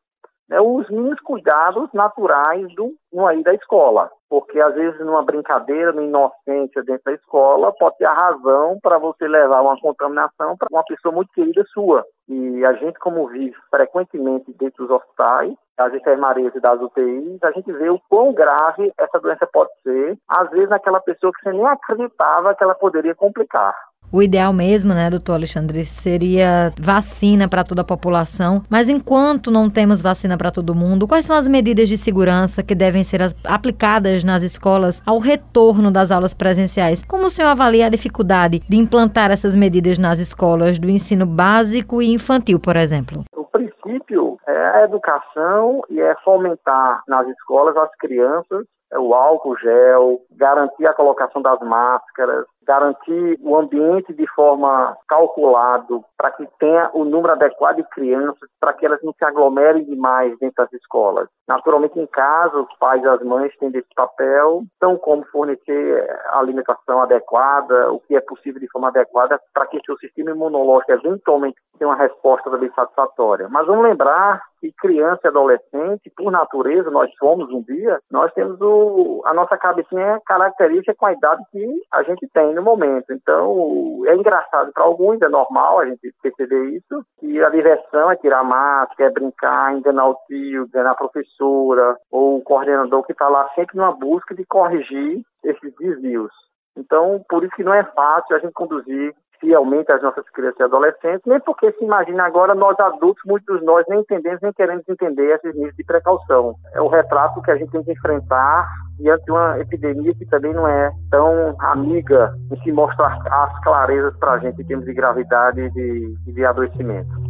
né, 0.50 0.60
os 0.60 0.90
mínimos 0.90 1.20
cuidados 1.20 1.88
naturais 1.94 2.66
do 2.74 2.92
no 3.12 3.26
aí 3.26 3.42
da 3.42 3.54
escola. 3.54 4.10
Porque 4.28 4.60
às 4.60 4.74
vezes 4.74 5.00
numa 5.00 5.22
brincadeira, 5.22 5.92
numa 5.92 6.04
inocência 6.04 6.82
dentro 6.82 7.04
da 7.04 7.12
escola, 7.12 7.72
pode 7.72 7.96
ter 7.98 8.04
a 8.04 8.14
razão 8.14 8.78
para 8.82 8.98
você 8.98 9.26
levar 9.26 9.62
uma 9.62 9.80
contaminação 9.80 10.56
para 10.56 10.68
uma 10.70 10.84
pessoa 10.84 11.14
muito 11.14 11.32
querida 11.32 11.64
sua. 11.72 12.04
E 12.28 12.64
a 12.64 12.72
gente, 12.74 12.98
como 12.98 13.26
vive 13.28 13.56
frequentemente 13.70 14.52
dentro 14.58 14.86
dos 14.86 14.96
hospitais, 14.96 15.54
das 15.76 15.94
enfermarias 15.94 16.54
e 16.54 16.60
das 16.60 16.80
UTIs, 16.80 17.42
a 17.42 17.50
gente 17.52 17.72
vê 17.72 17.88
o 17.88 18.00
quão 18.08 18.32
grave 18.32 18.92
essa 18.98 19.18
doença 19.18 19.48
pode 19.52 19.70
ser, 19.82 20.16
às 20.28 20.50
vezes 20.50 20.68
naquela 20.68 21.00
pessoa 21.00 21.32
que 21.32 21.42
você 21.42 21.50
nem 21.50 21.66
acreditava 21.66 22.54
que 22.54 22.62
ela 22.62 22.74
poderia 22.74 23.14
complicar. 23.14 23.74
O 24.12 24.20
ideal 24.20 24.52
mesmo, 24.52 24.92
né, 24.92 25.08
doutor 25.08 25.34
Alexandre, 25.34 25.84
seria 25.84 26.72
vacina 26.76 27.48
para 27.48 27.62
toda 27.62 27.82
a 27.82 27.84
população. 27.84 28.60
Mas 28.68 28.88
enquanto 28.88 29.52
não 29.52 29.70
temos 29.70 30.02
vacina 30.02 30.36
para 30.36 30.50
todo 30.50 30.74
mundo, 30.74 31.06
quais 31.06 31.24
são 31.24 31.36
as 31.36 31.46
medidas 31.46 31.88
de 31.88 31.96
segurança 31.96 32.60
que 32.60 32.74
devem 32.74 33.04
ser 33.04 33.20
aplicadas 33.44 34.24
nas 34.24 34.42
escolas 34.42 35.00
ao 35.06 35.18
retorno 35.18 35.92
das 35.92 36.10
aulas 36.10 36.34
presenciais? 36.34 37.04
Como 37.04 37.26
o 37.26 37.30
senhor 37.30 37.50
avalia 37.50 37.86
a 37.86 37.90
dificuldade 37.90 38.60
de 38.68 38.76
implantar 38.76 39.30
essas 39.30 39.54
medidas 39.54 39.96
nas 39.96 40.18
escolas 40.18 40.76
do 40.76 40.90
ensino 40.90 41.24
básico 41.24 42.02
e 42.02 42.12
infantil, 42.12 42.58
por 42.58 42.76
exemplo? 42.76 43.22
O 43.36 43.44
princípio 43.44 44.38
é 44.48 44.78
a 44.78 44.84
educação 44.86 45.82
e 45.88 46.00
é 46.00 46.16
fomentar 46.24 47.04
nas 47.06 47.28
escolas 47.28 47.76
as 47.76 47.94
crianças 47.94 48.66
o 48.98 49.14
álcool 49.14 49.56
gel, 49.58 50.20
garantir 50.32 50.86
a 50.86 50.94
colocação 50.94 51.40
das 51.40 51.60
máscaras, 51.60 52.46
garantir 52.66 53.38
o 53.42 53.56
ambiente 53.56 54.12
de 54.12 54.26
forma 54.28 54.96
calculado 55.08 56.04
para 56.16 56.30
que 56.30 56.46
tenha 56.58 56.90
o 56.92 57.04
número 57.04 57.32
adequado 57.32 57.76
de 57.76 57.84
crianças, 57.84 58.48
para 58.60 58.72
que 58.72 58.84
elas 58.86 59.02
não 59.02 59.12
se 59.12 59.24
aglomerem 59.24 59.84
demais 59.84 60.38
dentro 60.38 60.56
das 60.56 60.72
escolas. 60.74 61.28
Naturalmente, 61.48 61.98
em 61.98 62.06
casa, 62.06 62.58
os 62.58 62.72
pais 62.78 63.02
e 63.02 63.08
as 63.08 63.22
mães 63.22 63.56
têm 63.58 63.70
esse 63.70 63.94
papel, 63.94 64.62
tão 64.78 64.96
como 64.96 65.24
fornecer 65.26 66.08
a 66.30 66.38
alimentação 66.38 67.00
adequada, 67.00 67.92
o 67.92 68.00
que 68.00 68.14
é 68.14 68.20
possível 68.20 68.60
de 68.60 68.70
forma 68.70 68.88
adequada, 68.88 69.40
para 69.52 69.66
que 69.66 69.80
seu 69.84 69.96
sistema 69.98 70.30
imunológico 70.30 70.92
eventualmente 70.92 71.56
tenha 71.78 71.88
uma 71.88 71.96
resposta 71.96 72.50
satisfatória. 72.74 73.48
Mas 73.48 73.66
vamos 73.66 73.84
lembrar 73.84 74.42
que 74.60 74.72
criança 74.72 75.20
e 75.24 75.28
adolescente, 75.28 76.12
por 76.16 76.30
natureza, 76.30 76.90
nós 76.90 77.10
somos 77.18 77.50
um 77.50 77.62
dia, 77.62 77.98
nós 78.10 78.32
temos 78.34 78.60
o, 78.60 79.22
a 79.24 79.32
nossa 79.32 79.56
cabecinha 79.56 80.20
característica 80.26 80.94
com 80.94 81.06
a 81.06 81.12
idade 81.12 81.42
que 81.50 81.82
a 81.92 82.02
gente 82.02 82.28
tem 82.32 82.54
no 82.54 82.62
momento. 82.62 83.12
Então, 83.12 84.02
é 84.06 84.14
engraçado 84.14 84.72
para 84.72 84.84
alguns, 84.84 85.20
é 85.22 85.28
normal 85.28 85.80
a 85.80 85.86
gente 85.86 86.14
perceber 86.22 86.64
isso, 86.70 87.04
que 87.18 87.42
a 87.42 87.48
diversão 87.50 88.10
é 88.10 88.16
tirar 88.16 88.44
máscara, 88.44 89.10
é 89.10 89.12
brincar, 89.12 89.74
enganar 89.74 90.08
o 90.08 90.18
tio, 90.26 90.64
enganar 90.64 90.92
a 90.92 90.96
professora, 90.96 91.96
ou 92.10 92.38
o 92.38 92.42
coordenador 92.42 93.02
que 93.04 93.12
está 93.12 93.28
lá 93.28 93.48
sempre 93.54 93.76
numa 93.76 93.92
busca 93.92 94.34
de 94.34 94.44
corrigir 94.44 95.22
esses 95.44 95.74
desvios. 95.76 96.32
Então, 96.76 97.22
por 97.28 97.44
isso 97.44 97.54
que 97.54 97.64
não 97.64 97.74
é 97.74 97.84
fácil 97.84 98.36
a 98.36 98.38
gente 98.38 98.52
conduzir 98.52 99.14
fielmente 99.40 99.90
as 99.90 100.02
nossas 100.02 100.28
crianças 100.30 100.60
e 100.60 100.62
adolescentes, 100.62 101.22
nem 101.26 101.40
porque 101.40 101.72
se 101.72 101.84
imagina 101.84 102.24
agora 102.24 102.54
nós 102.54 102.78
adultos, 102.78 103.22
muitos 103.26 103.58
de 103.58 103.64
nós 103.64 103.84
nem 103.88 104.00
entendemos 104.00 104.40
nem 104.42 104.52
queremos 104.52 104.88
entender 104.88 105.34
esses 105.34 105.54
níveis 105.54 105.74
de 105.76 105.84
precaução. 105.84 106.54
É 106.74 106.80
o 106.80 106.88
retrato 106.88 107.42
que 107.42 107.50
a 107.50 107.56
gente 107.56 107.70
tem 107.70 107.82
que 107.82 107.92
enfrentar 107.92 108.68
diante 108.98 109.24
de 109.24 109.30
uma 109.32 109.58
epidemia 109.58 110.14
que 110.14 110.26
também 110.26 110.52
não 110.52 110.68
é 110.68 110.92
tão 111.10 111.56
amiga 111.58 112.32
em 112.52 112.62
se 112.62 112.70
mostrar 112.70 113.18
as 113.30 113.64
clarezas 113.64 114.16
para 114.18 114.32
a 114.32 114.38
gente 114.38 114.60
em 114.60 114.66
termos 114.66 114.84
de 114.84 114.92
gravidade 114.92 115.60
e 115.60 115.70
de, 115.70 116.14
de 116.32 116.44
adoecimento. 116.44 117.29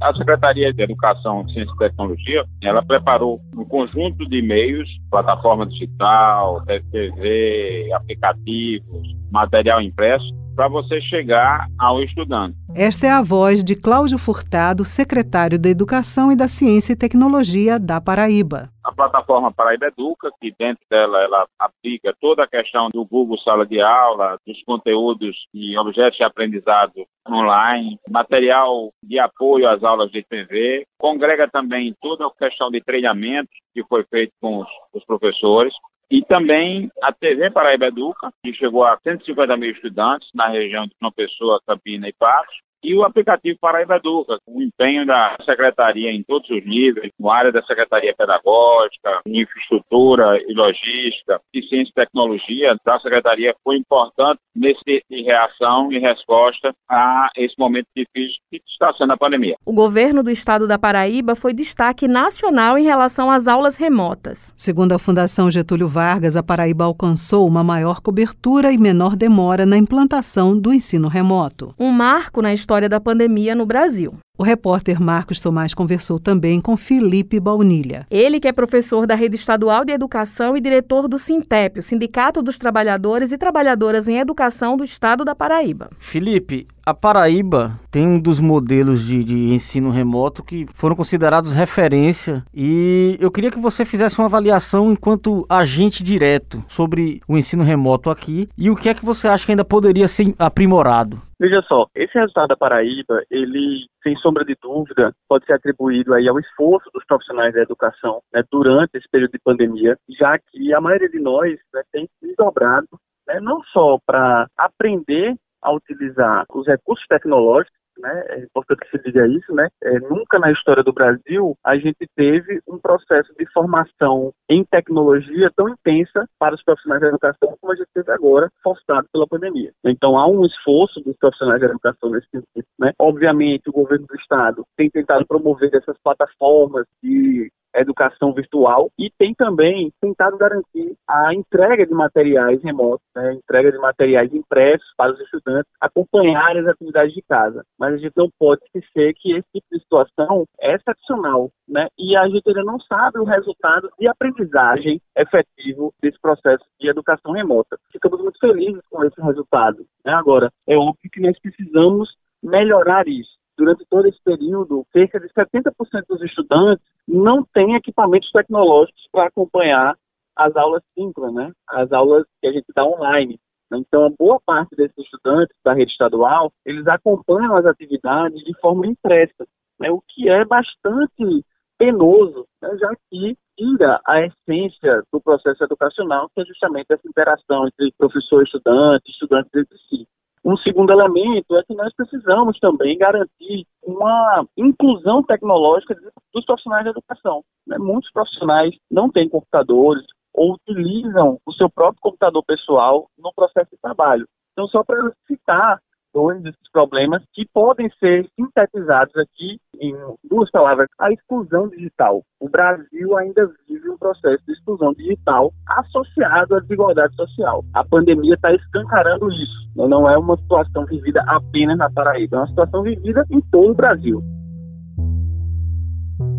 A 0.00 0.14
Secretaria 0.14 0.72
de 0.72 0.82
Educação, 0.82 1.46
Ciência 1.50 1.72
e 1.74 1.78
Tecnologia, 1.78 2.44
ela 2.62 2.82
preparou 2.82 3.38
um 3.54 3.64
conjunto 3.66 4.26
de 4.26 4.40
meios, 4.40 4.88
plataforma 5.10 5.66
digital, 5.66 6.64
TV, 6.90 7.90
aplicativos, 7.92 9.19
material 9.30 9.80
impresso, 9.80 10.40
para 10.54 10.68
você 10.68 11.00
chegar 11.00 11.66
ao 11.78 12.02
estudante. 12.02 12.54
Esta 12.74 13.06
é 13.06 13.10
a 13.10 13.22
voz 13.22 13.64
de 13.64 13.74
Cláudio 13.74 14.18
Furtado, 14.18 14.84
secretário 14.84 15.58
da 15.58 15.68
Educação 15.68 16.30
e 16.30 16.36
da 16.36 16.48
Ciência 16.48 16.92
e 16.92 16.96
Tecnologia 16.96 17.78
da 17.78 18.00
Paraíba. 18.00 18.68
A 18.84 18.92
plataforma 18.92 19.52
Paraíba 19.52 19.86
Educa, 19.86 20.30
que 20.40 20.54
dentro 20.58 20.82
dela 20.90 21.22
ela 21.22 21.46
aplica 21.58 22.14
toda 22.20 22.44
a 22.44 22.48
questão 22.48 22.88
do 22.92 23.04
Google 23.04 23.38
Sala 23.38 23.66
de 23.66 23.80
Aula, 23.80 24.36
dos 24.46 24.62
conteúdos 24.64 25.36
e 25.54 25.78
objetos 25.78 26.18
de 26.18 26.24
aprendizado 26.24 27.06
online, 27.28 27.98
material 28.08 28.90
de 29.02 29.18
apoio 29.18 29.68
às 29.68 29.82
aulas 29.82 30.10
de 30.10 30.22
TV, 30.22 30.84
congrega 30.98 31.48
também 31.48 31.94
toda 32.00 32.26
a 32.26 32.30
questão 32.30 32.70
de 32.70 32.82
treinamento 32.82 33.50
que 33.72 33.82
foi 33.84 34.04
feito 34.04 34.32
com 34.40 34.58
os, 34.58 34.68
os 34.92 35.04
professores, 35.04 35.72
e 36.10 36.22
também 36.22 36.90
a 37.02 37.12
TV 37.12 37.50
Paraíba 37.50 37.86
Educa, 37.86 38.32
que 38.42 38.52
chegou 38.52 38.84
a 38.84 38.98
150 38.98 39.56
mil 39.56 39.70
estudantes 39.70 40.28
na 40.34 40.48
região 40.48 40.86
de 40.86 40.94
Uma 41.00 41.12
Pessoa, 41.12 41.62
Campina 41.66 42.08
e 42.08 42.12
Patos, 42.12 42.56
e 42.82 42.94
o 42.94 43.04
aplicativo 43.04 43.58
Paraíba 43.60 43.96
Educa, 43.96 44.38
o 44.46 44.62
empenho 44.62 45.06
da 45.06 45.36
Secretaria 45.44 46.10
em 46.10 46.22
todos 46.22 46.48
os 46.50 46.64
níveis, 46.64 47.12
na 47.18 47.34
área 47.34 47.52
da 47.52 47.62
Secretaria 47.62 48.14
Pedagógica, 48.16 49.20
infraestrutura 49.26 50.40
e 50.46 50.54
logística, 50.54 51.40
e 51.54 51.62
ciência 51.62 51.90
e 51.90 51.94
tecnologia 51.94 52.76
da 52.84 52.98
Secretaria 53.00 53.54
foi 53.62 53.76
importante 53.76 54.40
nesse 54.54 54.80
de 54.84 55.22
reação 55.22 55.92
e 55.92 55.98
resposta 55.98 56.72
a 56.88 57.28
esse 57.36 57.54
momento 57.58 57.86
difícil 57.96 58.38
que 58.50 58.60
está 58.66 58.92
sendo 58.94 59.12
a 59.12 59.16
pandemia. 59.16 59.56
O 59.64 59.72
governo 59.72 60.22
do 60.22 60.30
estado 60.30 60.66
da 60.66 60.78
Paraíba 60.78 61.34
foi 61.34 61.52
destaque 61.52 62.08
nacional 62.08 62.78
em 62.78 62.84
relação 62.84 63.30
às 63.30 63.46
aulas 63.46 63.76
remotas. 63.76 64.52
Segundo 64.56 64.92
a 64.92 64.98
Fundação 64.98 65.50
Getúlio 65.50 65.88
Vargas, 65.88 66.36
a 66.36 66.42
Paraíba 66.42 66.84
alcançou 66.84 67.46
uma 67.46 67.62
maior 67.62 68.00
cobertura 68.00 68.72
e 68.72 68.78
menor 68.78 69.16
demora 69.16 69.66
na 69.66 69.76
implantação 69.76 70.58
do 70.58 70.72
ensino 70.72 71.08
remoto. 71.08 71.74
Um 71.78 71.90
marco 71.90 72.42
na 72.42 72.52
história 72.52 72.69
história 72.70 72.88
da 72.88 73.00
pandemia 73.00 73.52
no 73.52 73.66
Brasil. 73.66 74.14
O 74.38 74.44
repórter 74.44 75.02
Marcos 75.02 75.40
Tomás 75.40 75.74
conversou 75.74 76.20
também 76.20 76.60
com 76.60 76.76
Felipe 76.76 77.40
Baunilha. 77.40 78.06
Ele 78.08 78.38
que 78.38 78.46
é 78.46 78.52
professor 78.52 79.08
da 79.08 79.16
Rede 79.16 79.34
Estadual 79.34 79.84
de 79.84 79.92
Educação 79.92 80.56
e 80.56 80.60
diretor 80.60 81.08
do 81.08 81.18
Sintep, 81.18 81.80
o 81.80 81.82
Sindicato 81.82 82.40
dos 82.40 82.58
Trabalhadores 82.58 83.32
e 83.32 83.38
Trabalhadoras 83.38 84.06
em 84.06 84.18
Educação 84.18 84.76
do 84.76 84.84
Estado 84.84 85.24
da 85.24 85.34
Paraíba. 85.34 85.90
Felipe, 85.98 86.68
a 86.90 86.94
Paraíba 86.94 87.78
tem 87.88 88.04
um 88.04 88.20
dos 88.20 88.40
modelos 88.40 89.06
de, 89.06 89.22
de, 89.22 89.54
ensino 89.54 89.90
remoto 89.90 90.42
que 90.42 90.66
foram 90.74 90.96
considerados 90.96 91.52
referência 91.52 92.42
e 92.52 93.16
eu 93.20 93.30
queria 93.30 93.50
que 93.52 93.60
você 93.60 93.84
fizesse 93.84 94.18
uma 94.18 94.26
avaliação 94.26 94.90
enquanto 94.90 95.46
agente 95.48 96.02
direto 96.02 96.58
sobre 96.66 97.20
o 97.28 97.38
ensino 97.38 97.62
remoto 97.62 98.10
aqui 98.10 98.48
e 98.58 98.68
o 98.70 98.74
que 98.74 98.88
é 98.88 98.94
que 98.94 99.04
você 99.04 99.28
acha 99.28 99.46
que 99.46 99.52
ainda 99.52 99.64
poderia 99.64 100.08
ser 100.08 100.34
aprimorado. 100.36 101.22
Veja 101.38 101.62
só, 101.62 101.86
esse 101.94 102.18
resultado 102.18 102.48
da 102.48 102.56
Paraíba, 102.56 103.22
ele, 103.30 103.86
sem 104.02 104.16
sombra 104.16 104.44
de 104.44 104.56
dúvida, 104.60 105.12
pode 105.28 105.46
ser 105.46 105.52
atribuído 105.52 106.12
aí 106.12 106.28
ao 106.28 106.40
esforço 106.40 106.90
dos 106.92 107.04
profissionais 107.06 107.54
da 107.54 107.62
educação 107.62 108.20
né, 108.34 108.42
durante 108.50 108.98
esse 108.98 109.08
período 109.08 109.30
de 109.30 109.38
pandemia, 109.38 109.96
já 110.18 110.36
que 110.38 110.74
a 110.74 110.80
maioria 110.80 111.08
de 111.08 111.20
nós 111.20 111.52
né, 111.72 111.82
tem 111.92 112.08
se 112.18 112.34
dobrado 112.36 112.88
né, 113.28 113.38
não 113.40 113.62
só 113.72 113.96
para 114.04 114.48
aprender 114.58 115.36
a 115.62 115.72
utilizar 115.72 116.44
os 116.50 116.66
recursos 116.66 117.06
tecnológicos, 117.08 117.80
né? 118.00 118.24
É 118.30 118.38
importante 118.44 118.80
que 118.80 118.96
se 118.96 119.02
diga 119.04 119.26
isso, 119.26 119.54
né? 119.54 119.68
É, 119.82 119.98
nunca 120.00 120.38
na 120.38 120.50
história 120.50 120.82
do 120.82 120.92
Brasil 120.92 121.56
a 121.64 121.76
gente 121.76 122.06
teve 122.16 122.60
um 122.66 122.78
processo 122.78 123.32
de 123.38 123.46
formação 123.52 124.32
em 124.48 124.64
tecnologia 124.64 125.50
tão 125.54 125.68
intensa 125.68 126.26
para 126.38 126.54
os 126.54 126.62
profissionais 126.62 127.02
da 127.02 127.08
educação 127.08 127.56
como 127.60 127.72
a 127.72 127.76
gente 127.76 127.88
teve 127.94 128.10
agora, 128.10 128.48
forçado 128.62 129.06
pela 129.12 129.26
pandemia. 129.26 129.72
Então 129.84 130.18
há 130.18 130.26
um 130.26 130.44
esforço 130.44 131.00
dos 131.00 131.16
profissionais 131.16 131.60
da 131.60 131.68
educação 131.68 132.10
nesse 132.10 132.28
sentido, 132.30 132.66
né? 132.78 132.92
Obviamente 132.98 133.68
o 133.68 133.72
governo 133.72 134.06
do 134.06 134.16
estado 134.16 134.64
tem 134.76 134.90
tentado 134.90 135.26
promover 135.26 135.70
essas 135.74 135.96
plataformas 136.02 136.86
de 137.02 137.50
educação 137.74 138.32
virtual 138.32 138.90
e 138.98 139.10
tem 139.18 139.34
também 139.34 139.92
tentado 140.00 140.36
garantir 140.36 140.94
a 141.08 141.34
entrega 141.34 141.86
de 141.86 141.92
materiais 141.92 142.62
remotos, 142.62 143.06
né, 143.14 143.34
entrega 143.34 143.72
de 143.72 143.78
materiais 143.78 144.32
impressos 144.32 144.86
para 144.96 145.12
os 145.12 145.20
estudantes 145.20 145.70
acompanharem 145.80 146.62
as 146.62 146.68
atividades 146.68 147.14
de 147.14 147.22
casa. 147.22 147.64
Mas 147.78 147.94
a 147.94 147.98
gente 147.98 148.12
não 148.16 148.28
pode 148.38 148.60
esquecer 148.64 149.14
que 149.14 149.32
esse 149.32 149.48
tipo 149.52 149.66
de 149.72 149.80
situação 149.80 150.44
é 150.60 150.74
excepcional, 150.74 151.50
né, 151.68 151.88
e 151.98 152.16
a 152.16 152.28
gente 152.28 152.46
ainda 152.46 152.64
não 152.64 152.80
sabe 152.80 153.18
o 153.18 153.24
resultado 153.24 153.90
de 153.98 154.08
aprendizagem 154.08 155.00
efetivo 155.16 155.92
desse 156.02 156.20
processo 156.20 156.64
de 156.80 156.88
educação 156.88 157.32
remota. 157.32 157.78
Ficamos 157.92 158.20
muito 158.20 158.38
felizes 158.38 158.82
com 158.90 159.04
esse 159.04 159.20
resultado. 159.20 159.84
Né? 160.04 160.12
Agora, 160.12 160.50
é 160.66 160.76
óbvio 160.76 161.10
que 161.10 161.20
nós 161.20 161.38
precisamos 161.40 162.08
melhorar 162.42 163.06
isso 163.06 163.39
durante 163.60 163.84
todo 163.90 164.08
esse 164.08 164.18
período, 164.24 164.86
cerca 164.90 165.20
de 165.20 165.28
70% 165.28 165.72
dos 166.08 166.22
estudantes 166.22 166.82
não 167.06 167.44
têm 167.52 167.74
equipamentos 167.74 168.30
tecnológicos 168.32 169.06
para 169.12 169.26
acompanhar 169.26 169.94
as 170.34 170.56
aulas 170.56 170.82
síncronas, 170.98 171.34
né? 171.34 171.52
as 171.68 171.92
aulas 171.92 172.24
que 172.40 172.48
a 172.48 172.52
gente 172.52 172.64
dá 172.74 172.86
online. 172.86 173.38
Então, 173.70 174.06
a 174.06 174.10
boa 174.10 174.40
parte 174.44 174.74
desses 174.74 174.96
estudantes 174.96 175.54
da 175.62 175.74
rede 175.74 175.92
estadual, 175.92 176.50
eles 176.64 176.86
acompanham 176.86 177.54
as 177.54 177.66
atividades 177.66 178.42
de 178.44 178.58
forma 178.60 178.86
impressa, 178.86 179.46
né? 179.78 179.90
o 179.90 180.02
que 180.08 180.30
é 180.30 180.42
bastante 180.42 181.44
penoso, 181.78 182.46
né? 182.62 182.70
já 182.78 182.90
que 183.10 183.36
tira 183.58 184.00
a 184.06 184.22
essência 184.22 185.02
do 185.12 185.20
processo 185.20 185.62
educacional, 185.62 186.30
que 186.34 186.40
é 186.40 186.46
justamente 186.46 186.86
essa 186.90 187.06
interação 187.06 187.66
entre 187.66 187.92
professor 187.98 188.40
e 188.40 188.44
estudante, 188.44 189.10
estudantes 189.10 189.50
entre 189.54 189.78
si. 189.90 190.08
Um 190.44 190.56
segundo 190.56 190.90
elemento 190.90 191.56
é 191.56 191.62
que 191.64 191.74
nós 191.74 191.94
precisamos 191.94 192.58
também 192.58 192.96
garantir 192.96 193.66
uma 193.82 194.46
inclusão 194.56 195.22
tecnológica 195.22 195.94
dos 196.32 196.44
profissionais 196.46 196.84
da 196.84 196.90
educação. 196.90 197.42
Né? 197.66 197.76
Muitos 197.78 198.10
profissionais 198.10 198.74
não 198.90 199.10
têm 199.10 199.28
computadores 199.28 200.04
ou 200.32 200.54
utilizam 200.54 201.38
o 201.44 201.52
seu 201.52 201.68
próprio 201.68 202.00
computador 202.00 202.42
pessoal 202.44 203.08
no 203.18 203.32
processo 203.34 203.70
de 203.70 203.78
trabalho. 203.82 204.26
Então, 204.52 204.66
só 204.68 204.82
para 204.82 205.12
citar 205.26 205.78
dois 206.12 206.42
desses 206.42 206.70
problemas 206.72 207.22
que 207.32 207.46
podem 207.52 207.90
ser 207.98 208.26
sintetizados 208.36 209.16
aqui 209.16 209.58
em 209.80 209.94
duas 210.24 210.50
palavras: 210.50 210.88
a 210.98 211.10
exclusão 211.12 211.68
digital. 211.68 212.22
O 212.38 212.48
Brasil 212.48 213.16
ainda 213.16 213.50
vive 213.68 213.90
um 213.90 213.98
processo 213.98 214.44
de 214.46 214.52
exclusão 214.52 214.92
digital 214.92 215.52
associado 215.66 216.56
à 216.56 216.60
desigualdade 216.60 217.14
social. 217.14 217.64
A 217.74 217.84
pandemia 217.84 218.34
está 218.34 218.52
escancarando 218.52 219.30
isso. 219.30 219.70
Não 219.76 220.08
é 220.08 220.16
uma 220.18 220.36
situação 220.36 220.84
vivida 220.84 221.22
apenas 221.26 221.78
na 221.78 221.90
Paraíba, 221.90 222.36
é 222.36 222.40
uma 222.40 222.48
situação 222.48 222.82
vivida 222.82 223.24
em 223.30 223.40
todo 223.40 223.70
o 223.70 223.74
Brasil. 223.74 224.22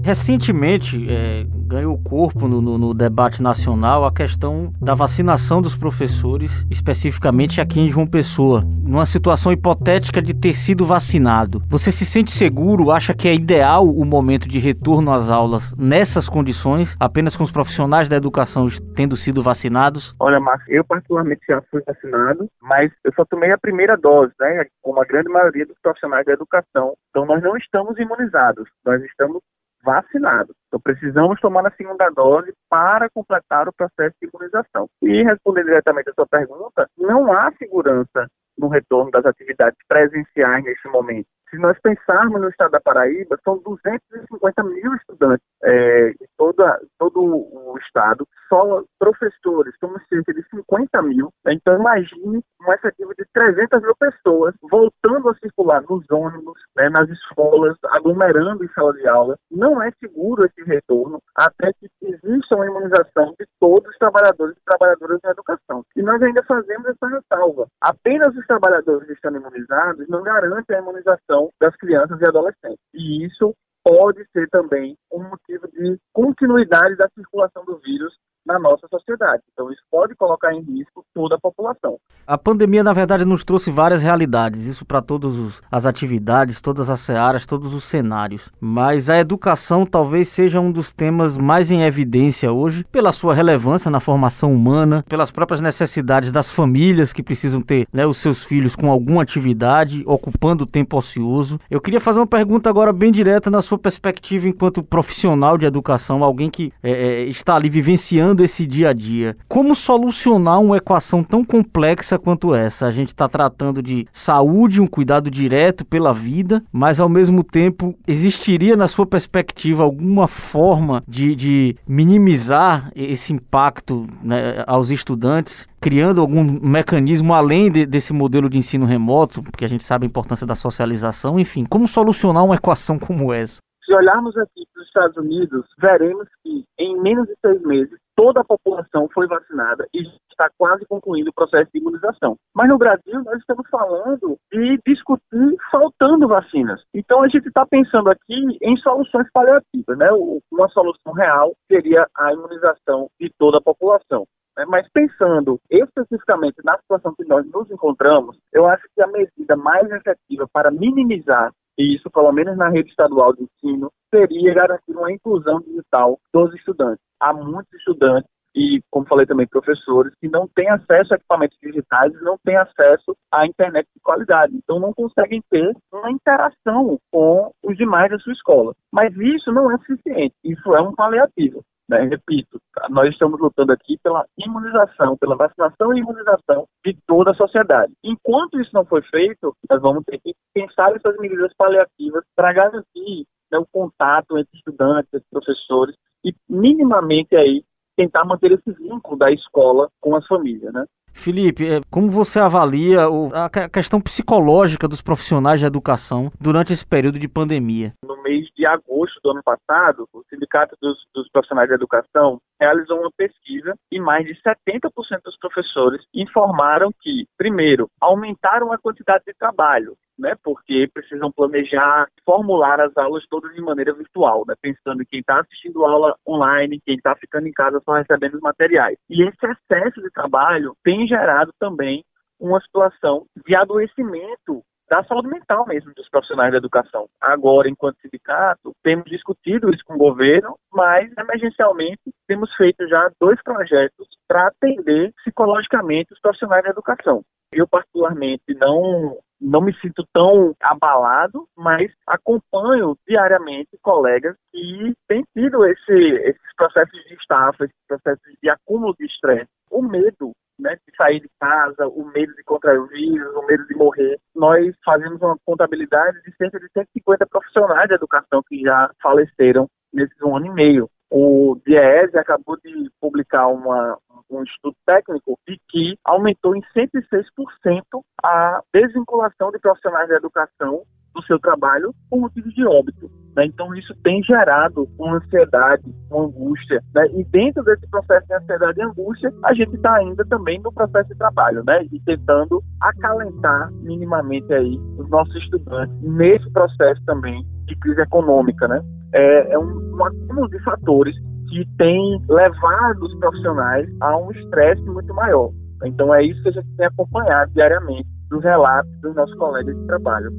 Recentemente 0.04 1.08
é, 1.10 1.46
ganhou 1.68 1.98
corpo 1.98 2.48
no, 2.48 2.60
no, 2.60 2.78
no, 2.78 2.94
debate 2.94 3.42
nacional 3.42 4.04
a 4.04 4.12
questão 4.12 4.74
da 4.82 4.96
vacinação 4.96 5.62
dos 5.62 5.76
professores, 5.76 6.66
especificamente 6.72 7.62
aqui 7.62 7.80
em 7.80 7.88
João 7.88 8.08
Pessoa, 8.08 8.64
numa 8.84 9.06
situação 9.06 9.52
hipotética 9.52 10.22
de 10.22 10.34
ter 10.34 10.54
sido 10.54 10.86
vacinado. 10.86 11.62
Você 11.68 11.92
se 11.92 12.06
sente 12.06 12.32
seguro? 12.32 12.90
Acha 12.90 13.14
que 13.14 13.28
é 13.28 13.34
ideal 13.34 13.88
o 13.88 14.04
momento 14.04 14.50
de 14.50 14.58
retorno 14.58 15.12
às 15.12 15.30
aulas 15.30 15.74
nessas 15.78 16.28
condições, 16.28 16.98
apenas 17.00 17.38
com 17.38 17.44
os 17.44 17.52
profissionais 17.52 18.10
da 18.10 18.16
educação 18.16 18.68
tendo 18.96 19.16
sido 19.16 19.44
vacinados? 19.44 20.16
Olha, 20.20 20.40
Márcio, 20.40 20.74
eu 20.74 20.84
particularmente 20.84 21.42
já 21.48 21.62
fui 21.70 21.82
vacinado, 21.86 22.50
mas 22.62 22.92
eu 23.04 23.14
só 23.14 23.24
tomei 23.24 23.52
a 23.52 23.58
primeira 23.58 23.96
dose, 23.96 24.34
né? 24.40 24.66
Como 24.82 25.00
a 25.00 25.06
grande 25.06 25.30
maioria 25.30 25.66
dos 25.66 25.78
profissionais 25.82 26.26
da 26.26 26.34
educação. 26.34 26.96
Então 27.10 27.26
nós 27.26 27.42
não 27.44 27.56
estamos 27.56 27.98
imunizados, 28.00 28.68
nós 28.84 29.02
estamos 29.04 29.42
vacinados. 29.84 30.56
Então, 30.68 30.80
precisamos 30.80 31.40
tomar 31.40 31.66
a 31.68 31.72
segunda 31.72 32.10
dose 32.10 32.54
para 32.70 33.10
completar 33.10 33.68
o 33.68 33.74
processo 33.74 34.16
de 34.22 34.30
imunização. 34.30 34.88
E 35.02 35.24
respondendo 35.24 35.66
diretamente 35.66 36.10
a 36.10 36.14
sua 36.14 36.28
pergunta, 36.28 36.88
não 36.98 37.32
há 37.34 37.52
segurança 37.54 38.28
no 38.58 38.68
retorno 38.68 39.12
das 39.12 39.26
atividades 39.26 39.78
presenciais 39.88 40.64
neste 40.64 40.88
momento. 40.88 41.28
Se 41.52 41.58
nós 41.58 41.78
pensarmos 41.82 42.40
no 42.40 42.48
estado 42.48 42.72
da 42.72 42.80
Paraíba, 42.80 43.38
são 43.44 43.58
250 43.58 44.64
mil 44.64 44.96
estudantes 44.96 45.46
é, 45.64 46.12
em 46.12 46.28
toda, 46.38 46.80
todo 46.98 47.22
o 47.22 47.78
estado, 47.78 48.26
só 48.48 48.82
professores, 48.98 49.76
somos 49.78 50.02
cerca 50.08 50.34
de 50.34 50.42
50 50.50 51.02
mil. 51.02 51.30
Então, 51.46 51.76
imagine 51.78 52.42
um 52.62 52.74
efetivo 52.74 53.14
de 53.16 53.26
300 53.34 53.82
mil 53.82 53.96
pessoas 53.98 54.56
voltando 54.62 55.30
a 55.30 55.36
circular 55.36 55.84
nos 55.90 56.10
ônibus, 56.10 56.60
né, 56.78 56.90
nas 56.90 57.10
escolas, 57.10 57.76
aglomerando 57.90 58.64
em 58.64 58.70
sala 58.70 58.94
de 58.94 59.06
aula. 59.08 59.38
Não 59.52 59.82
é 59.84 59.92
seguro 60.00 60.46
esse 60.46 60.64
retorno 60.64 61.20
até 61.36 61.74
que 61.74 61.90
exista 62.02 62.56
uma 62.56 62.66
imunização 62.66 63.36
de 63.38 63.46
todos 63.60 63.90
os 63.92 63.98
trabalhadores 63.98 64.56
e 64.56 64.64
trabalhadoras 64.66 65.20
da 65.22 65.32
educação. 65.32 65.84
E 65.98 66.02
nós 66.02 66.22
ainda 66.22 66.42
fazemos 66.44 66.88
essa 66.88 67.08
ressalva. 67.08 67.68
Apenas 67.82 68.34
os 68.42 68.48
trabalhadores 68.48 69.08
estando 69.10 69.38
imunizados 69.38 70.08
não 70.10 70.22
garantem 70.24 70.76
a 70.76 70.80
imunização 70.80 71.50
das 71.60 71.76
crianças 71.76 72.20
e 72.20 72.28
adolescentes. 72.28 72.84
E 72.94 73.26
isso 73.26 73.56
pode 73.84 74.26
ser 74.32 74.50
também 74.50 74.98
um 75.12 75.24
motivo 75.24 75.68
de 75.72 75.98
continuidade 76.12 76.96
da 76.96 77.08
circulação 77.10 77.64
do 77.66 77.80
vírus 77.80 78.14
na 78.46 78.60
nossa 78.60 78.88
sociedade. 78.88 79.44
Então, 79.54 79.72
isso 79.72 79.82
pode 79.90 80.16
colocar 80.16 80.54
em 80.54 80.62
risco 80.62 81.06
toda 81.14 81.36
a 81.36 81.40
população. 81.40 81.98
A 82.26 82.38
pandemia, 82.38 82.84
na 82.84 82.94
verdade, 82.94 83.26
nos 83.26 83.44
trouxe 83.44 83.72
várias 83.72 84.02
realidades, 84.02 84.66
isso 84.66 84.86
para 84.86 85.02
todas 85.02 85.62
as 85.72 85.86
atividades, 85.86 86.62
todas 86.62 86.90
as 86.90 87.00
searas, 87.02 87.46
todos 87.46 87.74
os 87.74 87.84
cenários. 87.84 88.50
Mas 88.60 89.10
a 89.10 89.18
educação 89.18 89.86
talvez 89.86 90.30
seja 90.30 90.60
um 90.60 90.72
dos 90.72 90.92
temas 90.92 91.38
mais 91.38 91.70
em 91.70 91.84
evidência 91.84 92.52
hoje, 92.52 92.86
pela 92.92 93.12
sua 93.12 93.34
relevância 93.34 93.92
na 93.92 94.00
formação 94.00 94.54
humana, 94.54 95.04
pelas 95.08 95.32
próprias 95.32 95.62
necessidades 95.62 96.32
das 96.32 96.52
famílias 96.52 97.14
que 97.14 97.24
precisam 97.24 97.62
ter 97.62 97.88
né, 97.92 98.06
os 98.06 98.18
seus 98.18 98.44
filhos 98.44 98.76
com 98.76 98.90
alguma 98.90 99.22
atividade, 99.22 100.04
ocupando 100.06 100.64
o 100.64 100.68
tempo 100.68 100.98
ocioso. 100.98 101.60
Eu 101.70 101.82
queria 101.82 102.00
fazer 102.00 102.20
uma 102.20 102.28
pergunta 102.28 102.70
agora 102.70 102.94
bem 102.94 103.12
direta 103.12 103.50
na 103.50 103.62
sua 103.62 103.78
perspectiva 103.78 104.48
enquanto 104.48 104.84
profissional 104.84 105.58
de 105.58 105.66
educação, 105.66 106.24
alguém 106.24 106.50
que 106.50 106.72
é, 106.82 106.92
é 106.92 107.24
está 107.24 107.56
ali 107.56 107.70
vivenciando 107.70 108.31
esse 108.40 108.66
dia 108.66 108.90
a 108.90 108.94
dia. 108.94 109.36
Como 109.50 109.76
solucionar 109.76 110.62
uma 110.62 110.78
equação 110.78 111.24
tão 111.24 111.44
complexa 111.44 112.18
quanto 112.18 112.56
essa? 112.56 112.88
A 112.88 112.92
gente 112.92 113.10
está 113.10 113.28
tratando 113.28 113.82
de 113.82 114.08
saúde, 114.12 114.80
um 114.80 114.88
cuidado 114.88 115.30
direto 115.30 115.84
pela 115.84 116.14
vida, 116.14 116.64
mas 116.72 117.00
ao 117.00 117.10
mesmo 117.10 117.44
tempo 117.44 117.94
existiria, 118.08 118.78
na 118.78 118.88
sua 118.88 119.06
perspectiva, 119.06 119.84
alguma 119.84 120.28
forma 120.28 121.04
de, 121.08 121.36
de 121.36 121.76
minimizar 121.88 122.92
esse 122.96 123.34
impacto 123.34 124.08
né, 124.24 124.64
aos 124.66 124.90
estudantes? 124.90 125.70
criando 125.82 126.22
algum 126.22 126.44
mecanismo 126.62 127.34
além 127.34 127.72
de, 127.72 127.88
desse 127.88 128.14
modelo 128.14 128.48
de 128.48 128.56
ensino 128.56 128.86
remoto, 128.86 129.42
porque 129.42 129.66
a 129.66 129.68
gente 129.68 129.84
sabe 129.84 130.06
a 130.06 130.08
importância 130.08 130.46
da 130.46 130.54
socialização, 130.54 131.40
enfim, 131.40 131.66
como 131.68 131.88
solucionar 131.88 132.46
uma 132.46 132.56
equação 132.56 133.00
como 133.00 133.34
essa? 133.34 133.60
Se 133.84 133.92
olharmos 133.94 134.38
aqui 134.38 134.64
para 134.72 134.82
os 134.82 134.88
Estados 134.88 135.18
Unidos, 135.18 135.66
veremos 135.80 136.28
que 136.44 136.64
em 136.80 137.02
menos 137.02 137.28
de 137.28 137.34
seis 137.42 137.62
meses 137.64 137.98
toda 138.22 138.42
a 138.42 138.46
população 138.46 139.10
foi 139.12 139.26
vacinada 139.26 139.88
e 139.92 140.04
está 140.30 140.48
quase 140.56 140.86
concluindo 140.86 141.32
o 141.32 141.34
processo 141.34 141.72
de 141.74 141.80
imunização. 141.80 142.38
Mas 142.54 142.70
no 142.70 142.78
Brasil, 142.78 143.24
nós 143.24 143.40
estamos 143.40 143.68
falando 143.68 144.38
de 144.52 144.80
discutir 144.86 145.58
faltando 145.72 146.28
vacinas. 146.28 146.80
Então, 146.94 147.24
a 147.24 147.28
gente 147.28 147.48
está 147.48 147.66
pensando 147.66 148.12
aqui 148.12 148.58
em 148.62 148.78
soluções 148.78 149.26
paliativas, 149.34 149.98
né? 149.98 150.10
Uma 150.52 150.68
solução 150.70 151.14
real 151.14 151.54
seria 151.68 152.06
a 152.16 152.32
imunização 152.32 153.10
de 153.20 153.32
toda 153.40 153.58
a 153.58 153.62
população. 153.62 154.28
Né? 154.56 154.66
Mas 154.68 154.88
pensando 154.94 155.60
especificamente 155.68 156.58
na 156.64 156.78
situação 156.78 157.16
que 157.16 157.26
nós 157.26 157.44
nos 157.52 157.72
encontramos, 157.72 158.38
eu 158.54 158.68
acho 158.68 158.84
que 158.96 159.02
a 159.02 159.08
medida 159.08 159.56
mais 159.56 159.90
efetiva 159.90 160.46
para 160.54 160.70
minimizar 160.70 161.52
isso, 161.78 162.10
pelo 162.10 162.32
menos 162.32 162.58
na 162.58 162.70
rede 162.70 162.90
estadual 162.90 163.34
de 163.34 163.44
ensino, 163.44 163.92
seria 164.14 164.54
garantir 164.54 164.92
uma 164.96 165.12
inclusão 165.12 165.60
digital 165.62 166.20
dos 166.34 166.54
estudantes. 166.54 167.04
Há 167.20 167.34
muitos 167.34 167.74
estudantes 167.74 168.30
e, 168.56 168.82
como 168.92 169.08
falei 169.08 169.26
também, 169.26 169.48
professores 169.48 170.14
que 170.20 170.28
não 170.28 170.48
têm 170.48 170.70
acesso 170.70 171.14
a 171.14 171.18
equipamentos 171.18 171.58
digitais 171.62 172.14
e 172.14 172.24
não 172.24 172.38
têm 172.44 172.58
acesso 172.58 173.16
à 173.32 173.46
internet 173.46 173.88
de 173.96 174.02
qualidade. 174.02 174.54
Então, 174.56 174.80
não 174.80 174.94
conseguem 174.94 175.42
ter 175.50 175.74
uma 175.92 176.12
interação 176.12 177.00
com 177.12 177.52
os 177.64 177.78
demais 177.78 178.12
da 178.12 178.20
sua 178.20 178.34
escola. 178.34 178.76
Mas 178.92 179.16
isso 179.16 179.52
não 179.52 179.72
é 179.72 179.78
suficiente. 179.78 180.36
Isso 180.44 180.76
é 180.76 180.82
um 180.82 180.94
paliativo. 180.94 181.64
Né? 181.92 182.04
Repito, 182.04 182.58
nós 182.90 183.12
estamos 183.12 183.38
lutando 183.38 183.74
aqui 183.74 183.98
pela 184.02 184.26
imunização, 184.38 185.18
pela 185.18 185.36
vacinação 185.36 185.94
e 185.94 186.00
imunização 186.00 186.66
de 186.86 186.98
toda 187.06 187.32
a 187.32 187.36
sociedade. 187.36 187.92
Enquanto 188.02 188.62
isso 188.62 188.72
não 188.74 188.86
foi 188.86 189.02
feito, 189.02 189.54
nós 189.70 189.82
vamos 189.82 190.06
ter 190.06 190.18
que 190.20 190.34
pensar 190.54 190.96
essas 190.96 191.18
medidas 191.18 191.54
paliativas 191.58 192.24
para 192.34 192.54
garantir 192.54 193.26
né, 193.52 193.60
o 193.60 193.68
contato 193.70 194.38
entre 194.38 194.58
estudantes, 194.58 195.14
entre 195.14 195.28
professores 195.30 195.94
e 196.24 196.34
minimamente 196.50 197.36
aí 197.36 197.62
tentar 197.98 198.24
manter 198.24 198.54
esse 198.54 198.72
vínculo 198.72 199.18
da 199.18 199.30
escola 199.30 199.90
com 200.00 200.16
as 200.16 200.26
famílias, 200.26 200.72
né? 200.74 200.86
Felipe, 201.14 201.68
é, 201.68 201.82
como 201.92 202.10
você 202.10 202.40
avalia 202.40 203.02
a 203.34 203.70
questão 203.70 204.00
psicológica 204.00 204.88
dos 204.88 205.02
profissionais 205.02 205.60
de 205.60 205.66
educação 205.66 206.32
durante 206.40 206.72
esse 206.72 206.86
período 206.86 207.20
de 207.20 207.28
pandemia? 207.28 207.94
No 208.02 208.21
mês 208.32 208.48
de 208.56 208.66
agosto 208.66 209.20
do 209.22 209.32
ano 209.32 209.44
passado, 209.44 210.08
o 210.14 210.24
Sindicato 210.30 210.78
dos, 210.82 210.98
dos 211.14 211.30
Profissionais 211.30 211.68
da 211.68 211.76
Educação 211.76 212.40
realizou 212.60 213.00
uma 213.00 213.12
pesquisa 213.12 213.76
e 213.92 214.00
mais 214.00 214.26
de 214.26 214.34
70% 214.36 214.90
dos 215.26 215.38
professores 215.38 216.02
informaram 216.14 216.92
que, 217.02 217.26
primeiro, 217.38 217.90
aumentaram 218.00 218.72
a 218.72 218.78
quantidade 218.78 219.24
de 219.28 219.34
trabalho, 219.34 219.98
né, 220.18 220.34
porque 220.44 220.88
precisam 220.94 221.32
planejar, 221.32 222.08
formular 222.24 222.80
as 222.80 222.96
aulas 222.96 223.26
todas 223.30 223.54
de 223.54 223.62
maneira 223.62 223.94
virtual, 223.94 224.46
né, 224.48 224.54
pensando 224.62 225.02
em 225.02 225.06
quem 225.06 225.20
está 225.20 225.42
assistindo 225.42 225.84
aula 225.84 226.16
online, 226.28 226.82
quem 226.86 226.96
está 226.96 227.16
ficando 227.16 227.48
em 227.48 227.52
casa 227.52 227.82
só 227.84 227.94
recebendo 227.94 228.36
os 228.36 228.42
materiais. 228.42 228.98
E 229.10 229.24
esse 229.24 229.46
excesso 229.46 230.02
de 230.02 230.10
trabalho 230.12 230.74
tem 230.84 231.06
gerado 231.08 231.52
também 231.60 232.04
uma 232.40 232.62
situação 232.62 233.26
de 233.46 233.56
adoecimento 233.56 234.64
da 234.92 235.06
saúde 235.06 235.30
mental 235.30 235.66
mesmo 235.66 235.94
dos 235.94 236.10
profissionais 236.10 236.52
da 236.52 236.58
educação. 236.58 237.08
Agora, 237.22 237.70
enquanto 237.70 238.02
sindicato, 238.02 238.74
temos 238.84 239.06
discutido 239.06 239.74
isso 239.74 239.86
com 239.86 239.94
o 239.94 239.98
governo, 239.98 240.58
mas 240.70 241.10
emergencialmente 241.18 242.02
temos 242.28 242.54
feito 242.56 242.86
já 242.90 243.10
dois 243.18 243.42
projetos 243.42 244.06
para 244.28 244.48
atender 244.48 245.14
psicologicamente 245.14 246.12
os 246.12 246.20
profissionais 246.20 246.66
da 246.66 246.72
educação. 246.72 247.24
Eu 247.54 247.66
particularmente 247.66 248.54
não 248.60 249.18
não 249.40 249.60
me 249.60 249.74
sinto 249.80 250.06
tão 250.14 250.54
abalado, 250.62 251.48
mas 251.58 251.92
acompanho 252.06 252.96
diariamente 253.08 253.70
colegas 253.82 254.36
que 254.52 254.94
têm 255.08 255.24
tido 255.34 255.66
esse, 255.66 255.94
esses 255.94 256.56
processos 256.56 257.04
de 257.06 257.16
estafa, 257.16 257.64
esses 257.66 257.76
processos 257.88 258.34
de 258.44 258.50
acúmulo 258.50 258.94
de 259.00 259.06
estresse. 259.08 259.50
O 259.72 259.82
medo 259.82 260.32
né, 260.62 260.78
de 260.88 260.96
sair 260.96 261.20
de 261.20 261.30
casa, 261.40 261.88
o 261.88 262.06
medo 262.06 262.34
de 262.36 262.44
contrair 262.44 262.80
o 262.80 262.88
vírus, 262.88 263.36
o 263.36 263.46
medo 263.46 263.66
de 263.66 263.76
morrer. 263.76 264.20
Nós 264.36 264.76
fazemos 264.86 265.22
uma 265.22 265.38
contabilidade 265.46 266.22
de 266.22 266.36
cerca 266.36 266.60
de 266.60 266.68
150 266.74 267.26
profissionais 267.28 267.88
de 267.88 267.96
educação 267.96 268.42
que 268.48 268.62
já 268.62 268.90
faleceram 269.02 269.68
nesses 269.94 270.22
um 270.22 270.36
ano 270.36 270.48
e 270.48 270.54
meio. 270.54 270.90
O 271.10 271.60
DIEESE 271.66 272.18
acabou 272.18 272.58
de 272.64 272.90
publicar 273.02 273.48
uma, 273.48 273.98
um 274.30 274.44
estudo 274.44 274.76
técnico 274.86 275.38
de 275.46 275.60
que 275.70 275.98
aumentou 276.06 276.56
em 276.56 276.62
106% 276.74 277.84
a 278.24 278.62
desvinculação 278.74 279.52
de 279.52 279.60
profissionais 279.60 280.08
da 280.08 280.16
educação 280.16 280.84
do 281.14 281.22
seu 281.24 281.38
trabalho 281.38 281.94
por 282.10 282.20
motivos 282.20 282.54
de 282.54 282.66
óbito. 282.66 283.12
Né? 283.36 283.46
Então, 283.46 283.74
isso 283.76 283.94
tem 284.04 284.22
gerado 284.24 284.88
uma 284.98 285.18
ansiedade, 285.18 285.84
uma 286.10 286.26
angústia. 286.26 286.82
Né? 286.94 287.08
E 287.14 287.24
dentro 287.26 287.64
desse 287.64 287.88
processo 287.90 288.28
de 288.28 288.34
ansiedade 288.34 288.80
e 288.80 288.84
angústia, 288.84 289.34
a 289.44 289.54
gente 289.54 289.76
está 289.76 289.96
ainda 289.96 290.26
também 290.26 290.60
no 290.60 290.72
processo 290.72 291.10
de 291.10 291.18
trabalho, 291.18 291.64
né? 291.66 291.86
E 291.92 292.00
tentando 292.02 292.62
acalentar 292.82 293.72
minimamente 293.82 294.54
aí 294.54 294.78
os 294.98 295.10
nossos 295.10 295.36
estudantes 295.36 295.96
nesse 296.02 296.50
processo 296.52 297.02
também 297.06 297.46
de 297.66 297.76
crise 297.78 298.02
econômica, 298.02 298.68
né? 298.68 298.82
É, 299.14 299.54
é 299.54 299.60
um, 299.60 299.96
um 299.96 300.06
acúmulo 300.06 300.50
de 300.50 300.62
fatores 300.64 301.16
que 301.50 301.66
tem 301.78 302.22
levado 302.30 303.04
os 303.04 303.20
profissionais 303.20 303.90
a 304.02 304.18
um 304.18 304.32
estresse 304.32 304.82
muito 304.84 305.14
maior. 305.14 305.52
Então, 305.84 306.14
é 306.14 306.24
isso 306.24 306.42
que 306.44 306.50
a 306.50 306.52
gente 306.54 306.68
tem 306.78 306.86
acompanhado 306.86 307.52
diariamente 307.54 308.08
dos 308.30 308.44
relatos 308.44 308.90
dos 309.02 309.16
nossos 309.16 309.36
colegas 309.36 309.76
de 309.76 309.86
trabalho. 309.88 310.32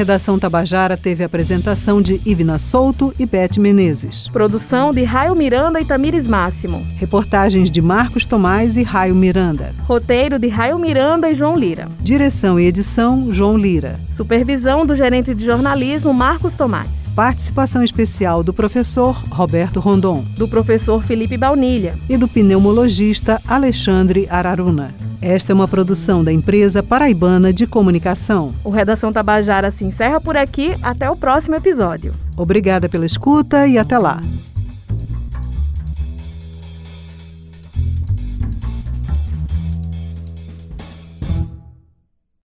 Redação 0.00 0.38
Tabajara 0.38 0.96
teve 0.96 1.22
a 1.22 1.26
apresentação 1.26 2.00
de 2.00 2.22
Ivna 2.24 2.56
Souto 2.56 3.12
e 3.18 3.26
Beth 3.26 3.58
Menezes. 3.58 4.28
Produção 4.28 4.92
de 4.92 5.02
Raio 5.02 5.34
Miranda 5.34 5.78
e 5.78 5.84
Tamires 5.84 6.26
Máximo. 6.26 6.86
Reportagens 6.96 7.70
de 7.70 7.82
Marcos 7.82 8.24
Tomás 8.24 8.78
e 8.78 8.82
Raio 8.82 9.14
Miranda. 9.14 9.74
Roteiro 9.80 10.38
de 10.38 10.48
Raio 10.48 10.78
Miranda 10.78 11.28
e 11.28 11.34
João 11.34 11.54
Lira. 11.54 11.86
Direção 12.00 12.58
e 12.58 12.64
edição 12.64 13.28
João 13.30 13.58
Lira. 13.58 14.00
Supervisão 14.10 14.86
do 14.86 14.94
gerente 14.94 15.34
de 15.34 15.44
jornalismo 15.44 16.14
Marcos 16.14 16.54
Tomás. 16.54 16.88
Participação 17.14 17.84
especial 17.84 18.42
do 18.42 18.54
professor 18.54 19.22
Roberto 19.30 19.80
Rondon. 19.80 20.24
Do 20.34 20.48
professor 20.48 21.02
Felipe 21.02 21.36
Baunilha. 21.36 21.94
E 22.08 22.16
do 22.16 22.26
pneumologista 22.26 23.38
Alexandre 23.46 24.26
Araruna. 24.30 24.94
Esta 25.22 25.52
é 25.52 25.54
uma 25.54 25.68
produção 25.68 26.24
da 26.24 26.32
empresa 26.32 26.82
paraibana 26.82 27.52
de 27.52 27.66
comunicação. 27.66 28.54
O 28.64 28.70
Redação 28.70 29.12
Tabajara 29.12 29.70
se 29.70 29.84
encerra 29.90 30.20
por 30.20 30.36
aqui. 30.36 30.74
Até 30.82 31.10
o 31.10 31.16
próximo 31.16 31.56
episódio. 31.56 32.14
Obrigada 32.36 32.88
pela 32.88 33.04
escuta 33.04 33.66
e 33.66 33.76
até 33.76 33.98
lá. 33.98 34.20